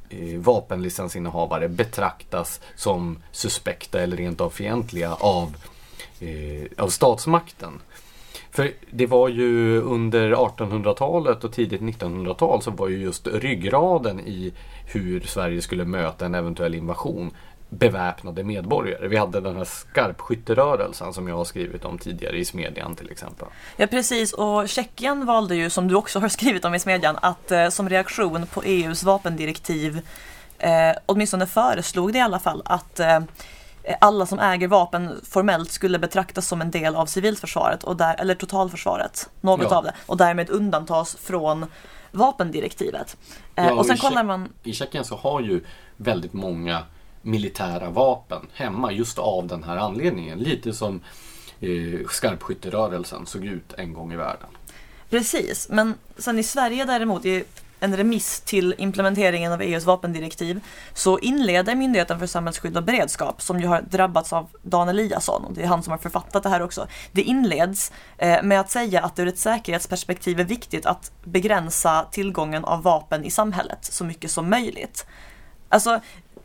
[0.09, 5.55] eh, vapenlicensinnehavare betraktas som suspekta eller rent av fientliga av,
[6.19, 7.81] eh, av statsmakten.
[8.51, 14.53] För det var ju under 1800-talet och tidigt 1900-tal så var ju just ryggraden i
[14.85, 17.31] hur Sverige skulle möta en eventuell invasion
[17.69, 19.07] beväpnade medborgare.
[19.07, 23.47] Vi hade den här skarpskytterörelsen som jag har skrivit om tidigare i Smedjan till exempel.
[23.77, 27.51] Ja precis och Tjeckien valde ju som du också har skrivit om i Smedjan att
[27.51, 30.01] eh, som reaktion på EUs vapendirektiv
[30.57, 33.19] eh, åtminstone föreslog det i alla fall att eh,
[34.01, 38.35] alla som äger vapen formellt skulle betraktas som en del av civilförsvaret och där, eller
[38.35, 39.77] totalförsvaret, något Ja.
[39.77, 41.65] av det och därmed undantas från
[42.11, 43.17] vapendirektivet.
[43.55, 45.63] Eh, Ja, och sen i kollar man I Tjeckien så har ju
[45.97, 46.83] väldigt många
[47.21, 50.39] militära vapen hemma just av den här anledningen.
[50.39, 51.01] Lite som
[51.59, 54.47] eh, skarpskytterörelsen såg ut en gång i världen.
[55.09, 57.43] Precis, men sen i Sverige däremot i
[57.79, 60.59] en remiss till implementeringen av EUs vapendirektiv
[60.93, 65.53] så inleder Myndigheten för samhällsskydd och beredskap, som ju har drabbats av Dan Eliasson, och
[65.53, 69.01] det är han som har författat det här också, det inleds eh, med att säga
[69.01, 74.03] att det ur ett säkerhetsperspektiv är viktigt att begränsa tillgången av vapen i samhället så
[74.03, 75.05] mycket som möjligt.
[75.69, 75.99] Alltså,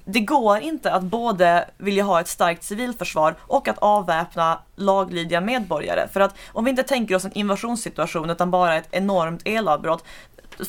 [0.04, 6.08] det går inte att både vilja ha ett starkt civilförsvar och att avväpna laglydiga medborgare.
[6.12, 10.04] För att om vi inte tänker oss en invasionssituation utan bara ett enormt elavbrott,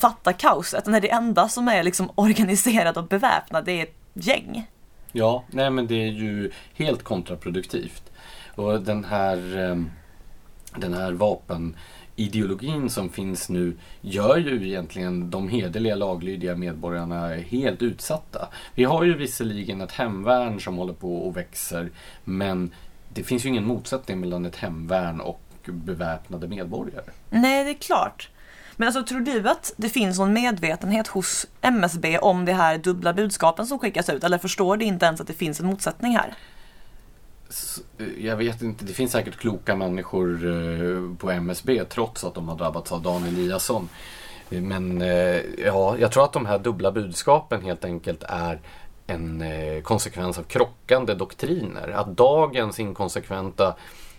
[0.00, 4.66] fatta kaoset när det enda som är liksom organiserat och beväpnat det är ett gäng.
[5.12, 8.02] Ja, nej men det är ju helt kontraproduktivt.
[8.54, 9.90] Och den här, ehm,
[10.76, 18.48] den här vapenideologin som finns nu gör ju egentligen de hederliga laglydiga medborgarna helt utsatta.
[18.74, 21.90] Vi har ju visserligen ett hemvärn som håller på och växer
[22.24, 22.70] men
[23.08, 27.10] det finns ju ingen motsättning mellan ett hemvärn och beväpnade medborgare.
[27.30, 28.28] Nej, det är klart.
[28.76, 33.12] Men alltså tror du att det finns någon medvetenhet hos MSB om de här dubbla
[33.12, 34.24] budskapen som skickas ut?
[34.24, 36.34] Eller förstår de inte ens att det finns en motsättning här?
[37.98, 42.48] Eh, jag vet inte, det finns säkert kloka människor eh, på MSB trots att de
[42.48, 43.88] har drabbats av Dan Eliasson.
[44.50, 45.00] Eh, men
[45.58, 48.60] ja, jag tror att de här dubbla budskapen helt enkelt är
[49.08, 49.44] en
[49.82, 51.88] konsekvens av krockande doktriner.
[51.88, 53.74] Att dagens inkonsekventa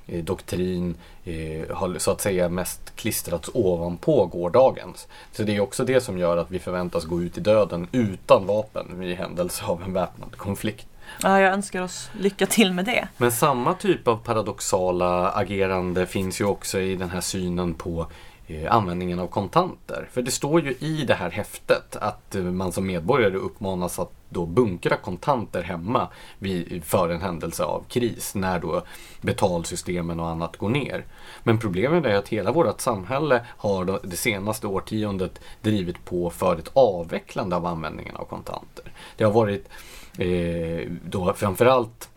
[0.08, 5.08] doktrin eh, har så att säga mest klistrats ovanpå gårdagens.
[5.32, 8.46] Så det är också det som gör att vi förväntas gå ut i döden utan
[8.46, 10.88] vapen i händelse av en väpnad konflikt.
[11.24, 13.08] Ja, jag önskar oss lycka till med det.
[13.18, 18.08] Men samma typ av paradoxala agerande finns ju också i den här synen på eh,
[18.50, 20.08] Eh, användningen av kontanter.
[20.12, 24.12] För det står ju i det här häftet att eh, man som medborgare uppmanas att
[24.30, 26.08] då bunkra kontanter hemma
[26.40, 28.82] vid, för en händelse av kris när då
[29.22, 31.06] betalsystemen och annat går ner.
[31.44, 36.72] Men problemet är att hela vårt samhälle har det senaste årtiondet drivit på för ett
[36.74, 38.92] avvecklande av användningen av kontanter.
[39.18, 39.70] Det har varit
[40.18, 42.10] eh, då framförallt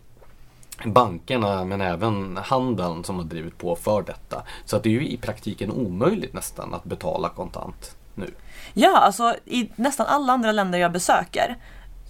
[0.85, 4.43] bankerna men även handeln som har drivit på för detta.
[4.65, 8.33] Så att det är ju i praktiken omöjligt nästan att betala kontant nu.
[8.73, 11.57] Ja, alltså i nästan alla andra länder jag besöker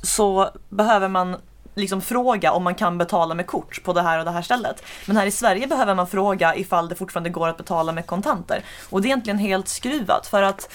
[0.03, 1.37] så behöver man
[1.75, 4.83] liksom fråga om man kan betala med kort på det här och det här stället.
[5.07, 8.63] Men här i Sverige behöver man fråga ifall det fortfarande går att betala med kontanter.
[8.89, 10.69] Och det är egentligen helt skruvat för att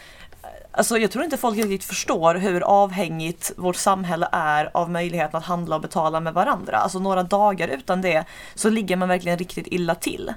[0.76, 5.44] Alltså jag tror inte folk riktigt förstår hur avhängigt vårt samhälle är av möjligheten att
[5.44, 6.76] handla och betala med varandra.
[6.76, 8.24] Alltså några dagar utan det
[8.54, 10.32] så ligger man verkligen riktigt illa till.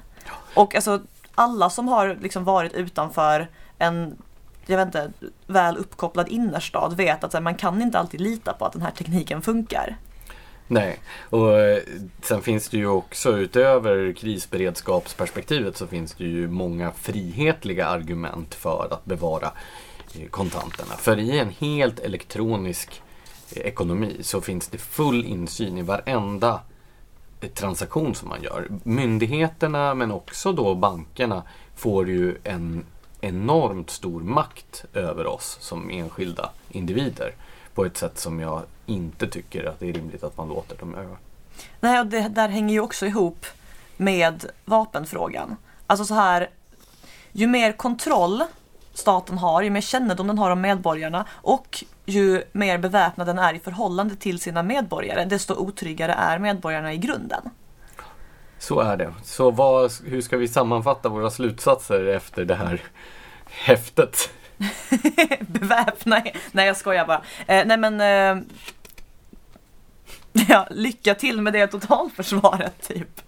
[0.54, 1.02] Och alltså
[1.36, 4.18] alla som har liksom varit utanför en
[4.66, 5.12] jag vet inte,
[5.48, 8.92] väl uppkopplad innerstad vet att här, man kan inte alltid lita på att den här
[8.92, 9.98] tekniken funkar.
[10.68, 11.80] Nej, och eh,
[12.22, 18.88] sen finns det ju också utöver krisberedskapsperspektivet så finns det ju många frihetliga argument för
[18.92, 19.52] att bevara
[20.30, 20.96] kontanterna.
[20.98, 23.02] För i en helt elektronisk
[23.56, 26.62] eh, ekonomi så finns det full insyn i varenda
[27.42, 28.68] eh, transaktion som man gör.
[28.84, 31.44] Myndigheterna men också då bankerna
[31.76, 32.86] får ju en
[33.22, 37.34] enormt stor makt över oss som enskilda individer
[37.74, 40.96] på ett sätt som jag inte tycker att det är rimligt att man låter dem
[40.96, 41.18] öva.
[41.80, 43.46] Nej, och det där hänger ju också ihop
[43.98, 45.56] med vapenfrågan.
[45.88, 46.50] Alltså så här,
[47.32, 48.44] ju mer kontroll
[49.00, 53.54] staten har, ju mer kännedom den har om medborgarna och ju mer beväpnad den är
[53.54, 57.42] i förhållande till sina medborgare, desto otryggare är medborgarna i grunden.
[58.60, 59.14] Så är det.
[59.24, 62.82] Så vad, hur ska vi sammanfatta våra slutsatser efter det här
[63.46, 64.30] häftet?
[65.40, 66.22] Beväpna
[66.52, 67.22] Nej jag skojar bara.
[67.48, 68.44] Eh, nej men eh,
[70.50, 73.22] ja, lycka till med det totalförsvaret typ.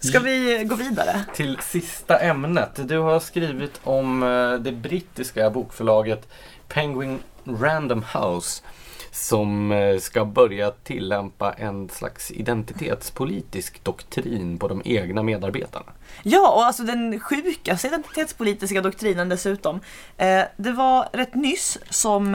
[0.00, 1.24] Ska vi gå vidare?
[1.34, 2.88] Till sista ämnet.
[2.88, 6.28] Du har skrivit om eh, det brittiska bokförlaget
[6.68, 8.62] Penguin Random House
[9.10, 15.92] som eh, ska börja tillämpa en slags identitetspolitisk doktrin på de egna medarbetarna.
[16.22, 19.80] Ja, och alltså den sjukaste identitetspolitiska doktrinen dessutom.
[20.16, 22.34] Eh, det var rätt nyss som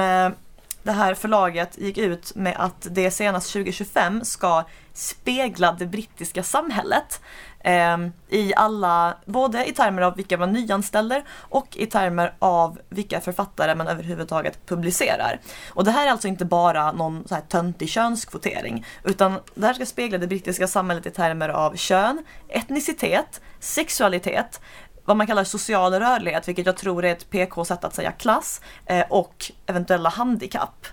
[0.84, 7.22] det här förlaget gick ut med att det senast 2025 ska spegla det brittiska samhället.
[7.64, 13.22] Ehm, I alla, både i termer av vilka man nyanställer och i termer av vilka
[13.22, 15.39] författare man överhuvudtaget publicerar.
[15.70, 19.74] Och det här är alltså inte bara någon så här töntig könskvotering, utan det här
[19.74, 24.61] ska spegla det brittiska samhället i termer av kön, etnicitet, sexualitet,
[25.05, 29.05] vad man kallar social rörlighet, vilket jag tror är ett PK-sätt att säga klass, eh,
[29.09, 30.88] och eventuella handikapp.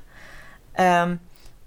[0.74, 1.18] Ehm,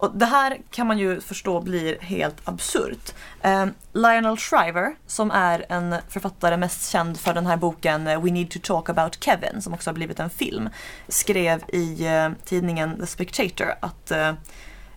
[0.03, 3.13] och det här kan man ju förstå blir helt absurt.
[3.41, 8.31] Eh, Lionel Shriver, som är en författare mest känd för den här boken eh, We
[8.31, 10.69] need to talk about Kevin, som också har blivit en film,
[11.07, 14.33] skrev i eh, tidningen The Spectator att eh,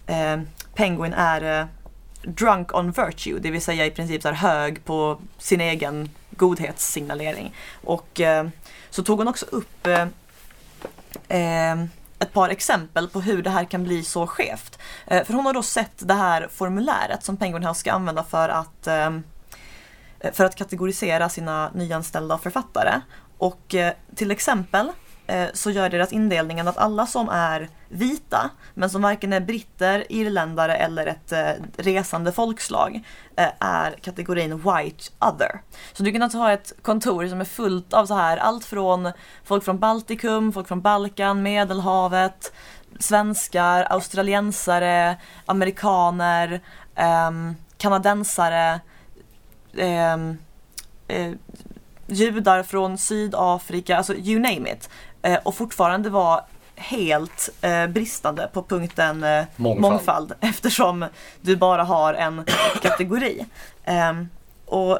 [0.07, 0.41] eh
[0.75, 1.67] Penguin är eh,
[2.23, 7.55] drunk on virtue, det vill säga i princip så hög på sin egen godhetssignalering.
[7.85, 8.49] Och eh,
[8.91, 10.07] så tog hon också upp eh,
[11.29, 11.89] ehm,
[12.19, 14.79] ett par exempel på hur det här kan bli så skevt.
[15.07, 18.49] Eh, för hon har då sett det här formuläret som Penguin House ska använda för
[18.49, 19.11] att, eh,
[20.33, 23.01] för att kategorisera sina nyanställda författare.
[23.39, 24.93] Och eh, till exempel
[25.27, 30.05] Eh, så gör deras indelningen att alla som är vita, men som varken är britter,
[30.09, 33.05] irländare eller ett eh, resande folkslag,
[33.37, 35.61] eh, är kategorin white other.
[35.93, 39.13] Så du kan alltså ha ett kontor som är fullt av så här allt från
[39.45, 42.53] folk från Baltikum, folk från Balkan, Medelhavet,
[43.01, 45.17] svenskar, australiensare,
[45.47, 46.61] amerikaner,
[46.95, 47.31] eh,
[47.77, 48.81] kanadensare,
[49.77, 50.15] eh,
[51.09, 51.33] eh,
[52.07, 54.91] judar från Sydafrika, alltså you name it.
[55.27, 56.41] Eh, och fortfarande vara
[56.77, 59.81] helt eh, bristande på punkten eh, mångfald.
[59.81, 60.33] mångfald.
[60.41, 61.07] eftersom
[61.41, 62.45] du bara har en
[62.83, 63.45] kategori.
[63.85, 64.29] Ehm,
[64.67, 64.99] och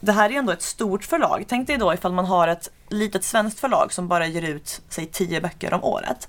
[0.00, 1.44] det här är ändå ett stort förlag.
[1.48, 5.06] Tänk dig då ifall man har ett litet svenskt förlag som bara ger ut, säg
[5.06, 6.28] tio böcker om året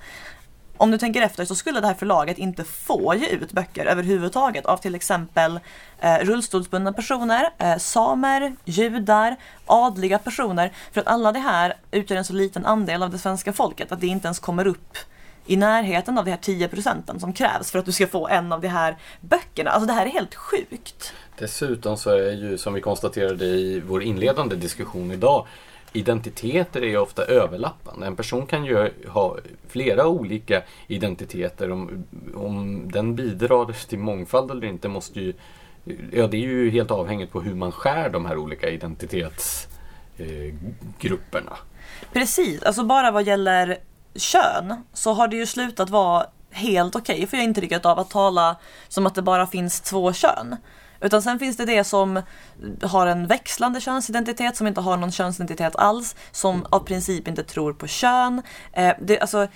[0.78, 4.66] om du tänker efter så skulle det här förlaget inte få ge ut böcker överhuvudtaget
[4.66, 5.60] av till exempel
[6.00, 10.72] eh, rullstolsbundna personer, eh, samer, judar, adliga personer.
[10.92, 14.02] För att alla det här utgör en så liten andel av det svenska folket att
[14.02, 14.98] det inte ens kommer upp
[15.46, 18.52] i närheten av de här 10 procenten som krävs för att du ska få en
[18.52, 19.72] av de här böckerna.
[19.72, 21.14] Alltså det här är helt sjukt.
[21.40, 25.48] Dessutom så är ju som vi konstaterade i vår inledande diskussion idag
[25.98, 28.08] identiteter är ju ofta överlappande.
[28.08, 29.38] En person kan ju ha
[29.68, 31.72] flera olika identiteter.
[31.72, 35.34] Om, om den bidrar till mångfald eller inte måste ju
[36.12, 41.52] Ja, det är ju helt avhängigt på hur man skär de här olika identitetsgrupperna.
[41.52, 41.58] Eh,
[42.14, 43.78] Precis, alltså bara vad gäller
[44.16, 48.10] kön så har det ju slutat vara helt okej okay, för jag intrycket av att
[48.10, 48.56] tala
[48.88, 50.56] som att det bara finns två kön.
[51.02, 52.22] Utan sen finns det det som
[52.82, 57.74] har en växlande könsidentitet, som inte har någon könsidentitet alls, som av princip inte tror
[57.74, 58.42] på kön.
[58.74, 59.48] Eh, det, alltså,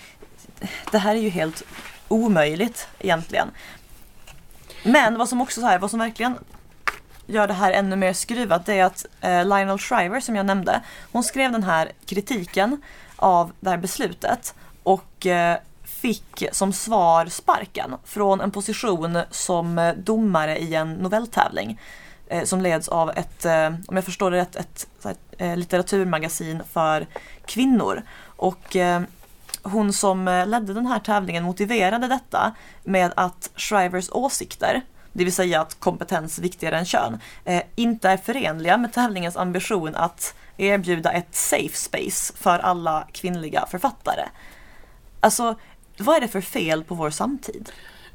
[0.92, 1.64] det här är ju helt
[2.08, 3.48] omöjligt egentligen.
[4.84, 6.38] Men vad som också så här, vad som verkligen
[7.26, 10.82] gör det här ännu mer skruvat det är att eh, Lionel Shriver som jag nämnde,
[11.12, 12.82] hon skrev den här kritiken
[13.16, 15.58] av det här beslutet och eh,
[16.02, 21.80] fick som svar sparken från en position som eh, domare i en novelltävling
[22.28, 27.08] eh, som leds av ett, eh, om jag förstår det rätt, ett, ett litteraturmagasin för
[27.45, 28.02] kvinnor.
[28.24, 28.76] Och
[29.64, 34.82] hon som ledde den här tävlingen motiverade detta med att Shrivers åsikter,
[35.14, 37.20] det vill säga att kompetens är viktigare än kön,
[37.76, 44.24] inte är förenliga med tävlingens ambition att erbjuda ett safe space för alla kvinnliga författare.
[45.24, 45.56] Alltså,
[46.02, 47.72] vad är det för fel på vår samtid?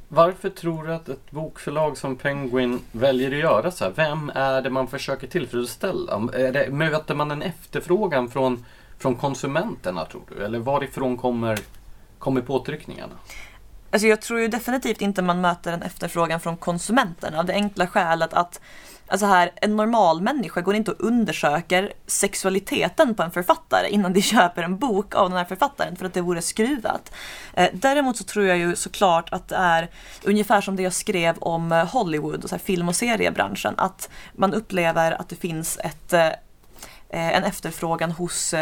[0.09, 3.93] Varför tror du att ett bokförlag som Penguin väljer att göra så här?
[3.97, 6.13] Vem är det man försöker tillfredsställa?
[6.33, 8.65] Är det, möter man en efterfrågan från,
[8.99, 10.45] från konsumenterna tror du?
[10.45, 11.59] Eller varifrån kommer,
[12.19, 13.15] kommer påtryckningarna?
[13.91, 17.87] Alltså jag tror ju definitivt inte man möter en efterfrågan från konsumenterna av det enkla
[17.87, 18.61] skälet att
[19.09, 24.23] Alltså här, en normal människa går inte och undersöker sexualiteten på en författare innan de
[24.23, 27.13] köper en bok av den här författaren för att det vore skruvat.
[27.55, 29.91] Eh, däremot så tror jag ju såklart att det är
[30.25, 34.55] ungefär som det jag skrev om eh, Hollywood och så film och seriebranschen att man
[34.55, 36.31] upplever att det finns ett, eh,
[37.09, 38.55] en efterfrågan hos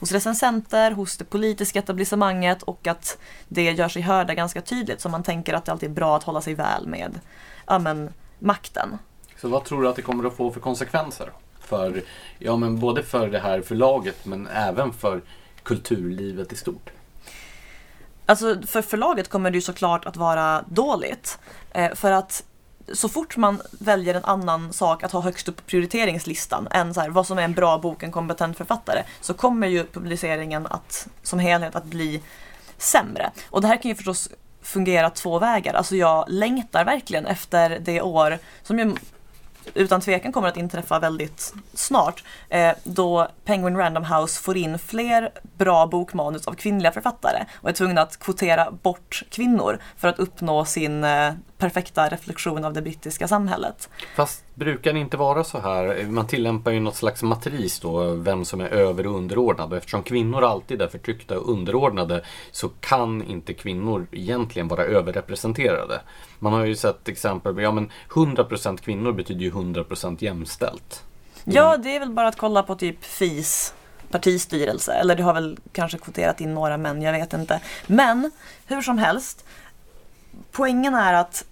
[0.00, 3.18] hos recensenter, hos det politiska etablissemanget och att
[3.48, 6.22] det gör sig hörda ganska tydligt så man tänker att det alltid är bra att
[6.22, 7.20] hålla sig väl med
[7.66, 8.98] ja, men, makten.
[9.40, 11.30] Så vad tror du att det kommer att få för konsekvenser?
[11.60, 12.02] För,
[12.38, 15.22] ja, men både för det här förlaget men även för
[15.62, 16.90] kulturlivet i stort?
[18.26, 21.38] Alltså för förlaget kommer det ju såklart att vara dåligt.
[21.70, 22.44] Eh, för att
[22.92, 27.00] så fort man väljer en annan sak att ha högst upp på prioriteringslistan än så
[27.00, 31.08] här, vad som är en bra bok, en kompetent författare, så kommer ju publiceringen att,
[31.22, 32.22] som helhet att bli
[32.78, 33.30] sämre.
[33.50, 34.28] Och det här kan ju förstås
[34.62, 35.74] fungera två vägar.
[35.74, 38.94] Alltså jag längtar verkligen efter det år som ju
[39.74, 42.24] utan tvekan kommer att inträffa väldigt snart.
[42.48, 47.72] Eh, då Penguin Random House får in fler bra bokmanus av kvinnliga författare och är
[47.72, 53.28] tvungna att kvotera bort kvinnor för att uppnå sin eh, perfekta reflektion av det brittiska
[53.28, 53.88] samhället.
[54.16, 56.06] Fast brukar det inte vara så här?
[56.06, 59.72] Man tillämpar ju något slags matris då, vem som är över och underordnad.
[59.72, 66.00] Och eftersom kvinnor alltid är förtryckta och underordnade så kan inte kvinnor egentligen vara överrepresenterade.
[66.38, 71.02] Man har ju sett exempel, ja men 100% kvinnor betyder ju 100% jämställt.
[71.44, 73.74] Ja, det är väl bara att kolla på typ FIS
[74.10, 74.92] partistyrelse.
[74.92, 77.60] Eller det har väl kanske kvoterat in några män, jag vet inte.
[77.86, 78.30] Men
[78.66, 79.44] hur som helst,
[80.56, 81.44] poängen är att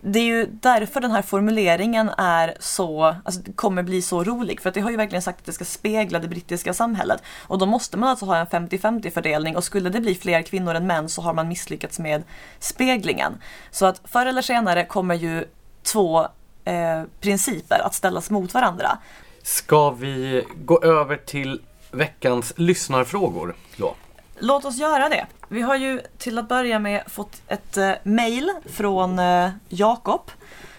[0.00, 4.60] det är ju därför den här formuleringen är så, alltså kommer bli så rolig.
[4.60, 7.22] För att det har ju verkligen sagt att det ska spegla det brittiska samhället.
[7.42, 10.74] Och då måste man alltså ha en 50-50 fördelning och skulle det bli fler kvinnor
[10.74, 12.22] än män så har man misslyckats med
[12.58, 13.32] speglingen.
[13.70, 15.44] Så att förr eller senare kommer ju
[15.82, 16.20] två
[16.64, 18.98] eh, principer att ställas mot varandra.
[19.42, 23.94] Ska vi gå över till veckans lyssnarfrågor då?
[24.38, 25.26] Låt oss göra det.
[25.48, 30.30] Vi har ju till att börja med fått ett eh, mail från eh, Jakob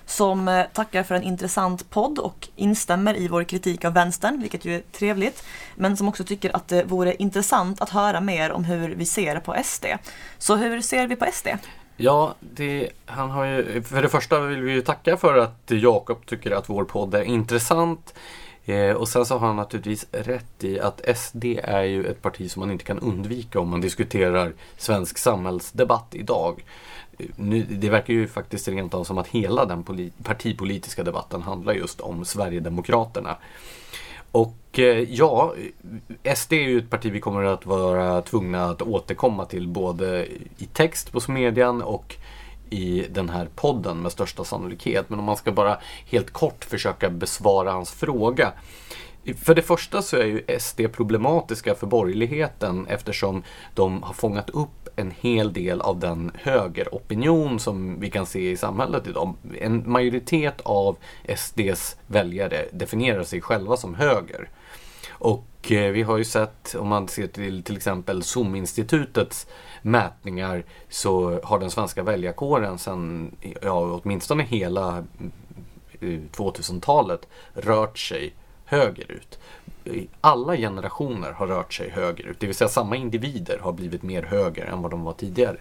[0.05, 4.65] som eh, tackar för en intressant podd och instämmer i vår kritik av vänstern, vilket
[4.65, 5.43] ju är trevligt.
[5.75, 9.39] Men som också tycker att det vore intressant att höra mer om hur vi ser
[9.39, 9.85] på SD.
[10.37, 11.47] Så hur ser vi på SD?
[11.97, 16.25] Ja, det, han har ju, för det första vill vi ju tacka för att Jakob
[16.25, 18.13] tycker att vår podd är intressant.
[18.65, 22.51] Eh, och sen så har han naturligtvis rätt i att SD är ju ett parti
[22.51, 26.63] som man inte kan undvika om man diskuterar svensk samhällsdebatt idag.
[27.35, 32.01] Nu, det verkar ju faktiskt rent av som att hela den partipolitiska debatten handlar just
[32.01, 33.37] om Sverigedemokraterna.
[34.31, 35.53] Och eh, ja,
[36.35, 40.25] SD är ju ett parti vi kommer att vara tvungna att återkomma till både
[40.57, 42.15] i text på Smedjan och
[42.69, 45.09] i den här podden med största sannolikhet.
[45.09, 48.53] Men om man ska bara helt kort försöka besvara hans fråga.
[49.43, 53.43] För det första så är ju SD problematiska för borgerligheten eftersom
[53.73, 58.57] de har fångat upp en hel del av den högeropinion som vi kan se i
[58.57, 59.33] samhället idag.
[59.59, 60.97] En majoritet av
[61.37, 64.49] SDs väljare definierar sig själva som höger.
[65.09, 69.47] Och eh, vi har ju sett, om man ser till till exempel SOM-institutets
[69.85, 73.31] mätningar så har den svenska väljarkåren sedan
[73.61, 74.97] ja, åtminstone hela
[75.99, 78.33] eh, 2000-talet rört sig
[78.65, 79.39] högerut.
[80.21, 84.65] Alla generationer har rört sig högerut, det vill säga samma individer har blivit mer höger
[84.65, 85.57] än vad de var tidigare.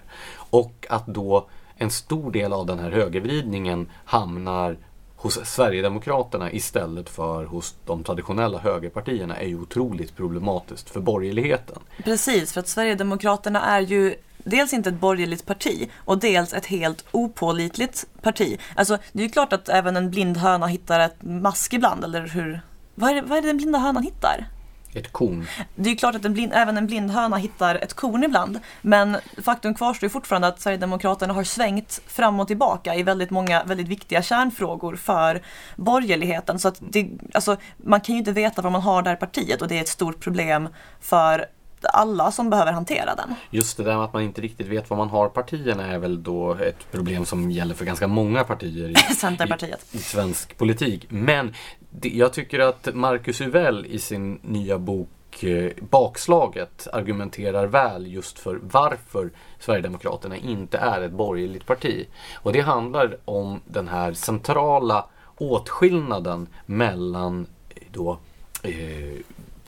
[0.50, 4.76] Och att då en stor del av den här högervridningen hamnar
[5.24, 11.78] hos Sverigedemokraterna istället för hos de traditionella högerpartierna är ju otroligt problematiskt för borgerligheten.
[12.04, 17.04] Precis, för att Sverigedemokraterna är ju dels inte ett borgerligt parti och dels ett helt
[17.10, 18.58] opålitligt parti.
[18.74, 22.26] Alltså det är ju klart att även en blind höna hittar ett mask ibland, eller
[22.26, 22.60] hur?
[22.94, 24.46] Vad är, det, vad är det den blinda hönan hittar?
[24.94, 25.46] Ett korn.
[25.74, 28.60] Det är klart att en blind, även en blind höna hittar ett korn ibland.
[28.82, 33.64] Men faktum kvarstår ju fortfarande att Sverigedemokraterna har svängt fram och tillbaka i väldigt många
[33.64, 35.42] väldigt viktiga kärnfrågor för
[35.76, 36.58] borgerligheten.
[36.58, 39.62] Så att det, alltså, man kan ju inte veta vad man har det här partiet
[39.62, 40.68] och det är ett stort problem
[41.00, 41.46] för
[41.92, 43.34] alla som behöver hantera den.
[43.50, 46.22] Just det där med att man inte riktigt vet vad man har partierna är väl
[46.22, 49.86] då ett problem som gäller för ganska många partier i, Centerpartiet.
[49.92, 51.06] i, i svensk politik.
[51.08, 51.54] Men
[52.02, 58.58] jag tycker att Marcus Uvell i sin nya bok eh, Bakslaget argumenterar väl just för
[58.62, 62.06] varför Sverigedemokraterna inte är ett borgerligt parti.
[62.34, 65.04] Och det handlar om den här centrala
[65.38, 68.18] åtskillnaden mellan eh, då
[68.62, 69.20] eh,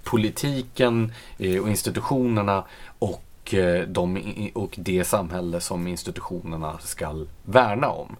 [0.05, 2.65] politiken eh, och institutionerna
[2.99, 8.17] och, och, eh, de, och det samhälle som institutionerna ska värna om.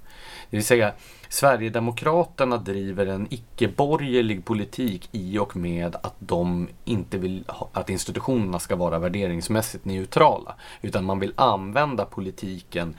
[0.51, 0.93] Det vill säga,
[1.29, 8.77] Sverigedemokraterna driver en icke-borgerlig politik i och med att de inte vill att institutionerna ska
[8.77, 10.55] vara värderingsmässigt neutrala.
[10.83, 12.95] Utan man vill använda politiken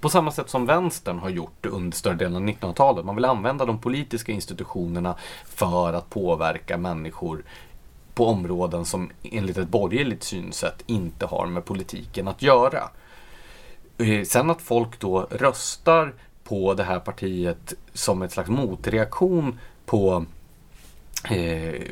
[0.00, 3.04] på samma sätt som vänstern har gjort under större delen av 1900-talet.
[3.04, 7.44] Man vill använda de politiska institutionerna för att påverka människor
[8.14, 12.90] på områden som enligt ett borgerligt synsätt inte har med politiken att göra.
[13.98, 20.24] Eh, sen att folk då röstar på det här partiet som ett slags motreaktion på
[21.30, 21.82] eh,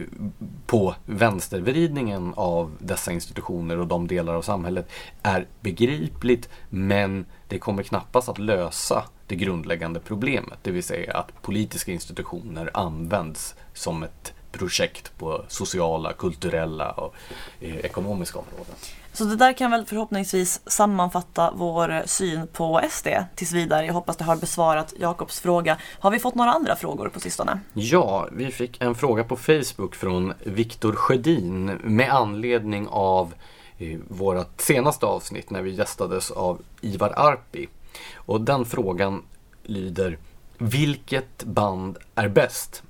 [0.67, 4.91] på vänstervridningen av dessa institutioner och de delar av samhället
[5.23, 10.59] är begripligt men det kommer knappast att lösa det grundläggande problemet.
[10.63, 17.15] Det vill säga att politiska institutioner används som ett projekt på sociala, kulturella och
[17.61, 18.75] eh, ekonomiska områden.
[19.13, 23.87] Så det där kan väl förhoppningsvis sammanfatta vår syn på SD tills vidare.
[23.87, 25.79] Jag hoppas det har besvarat Jakobs fråga.
[25.99, 27.61] Har vi fått några andra frågor på sistone?
[27.73, 33.35] Ja, vi fick en fråga på Facebook från Viktor Sjödin med anledning av
[33.79, 37.69] eh, vårt senaste avsnitt när vi gästades av Ivar Arpi.
[38.15, 39.23] Och den frågan
[39.63, 40.19] lyder
[40.59, 42.83] Vilket band är bäst?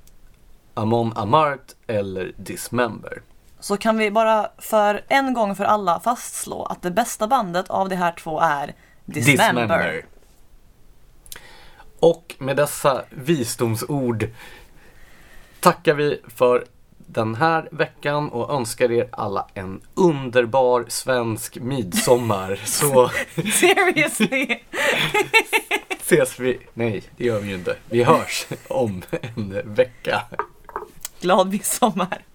[0.75, 3.23] Amon Amart eller Dismember?
[3.61, 7.89] Så kan vi bara för en gång för alla fastslå att det bästa bandet av
[7.89, 8.75] de här två är
[9.05, 10.05] Dismember.
[12.01, 14.29] Och med dessa visdomsord
[15.61, 16.65] tackar vi för
[17.07, 22.61] den här veckan och önskar er alla en underbar svensk midsommar.
[22.65, 23.11] Så
[23.53, 24.61] Seriously!
[26.01, 30.23] ses vi, nej det gör vi ju inte, vi hörs om en vecka.
[31.23, 32.32] Glad midsommar!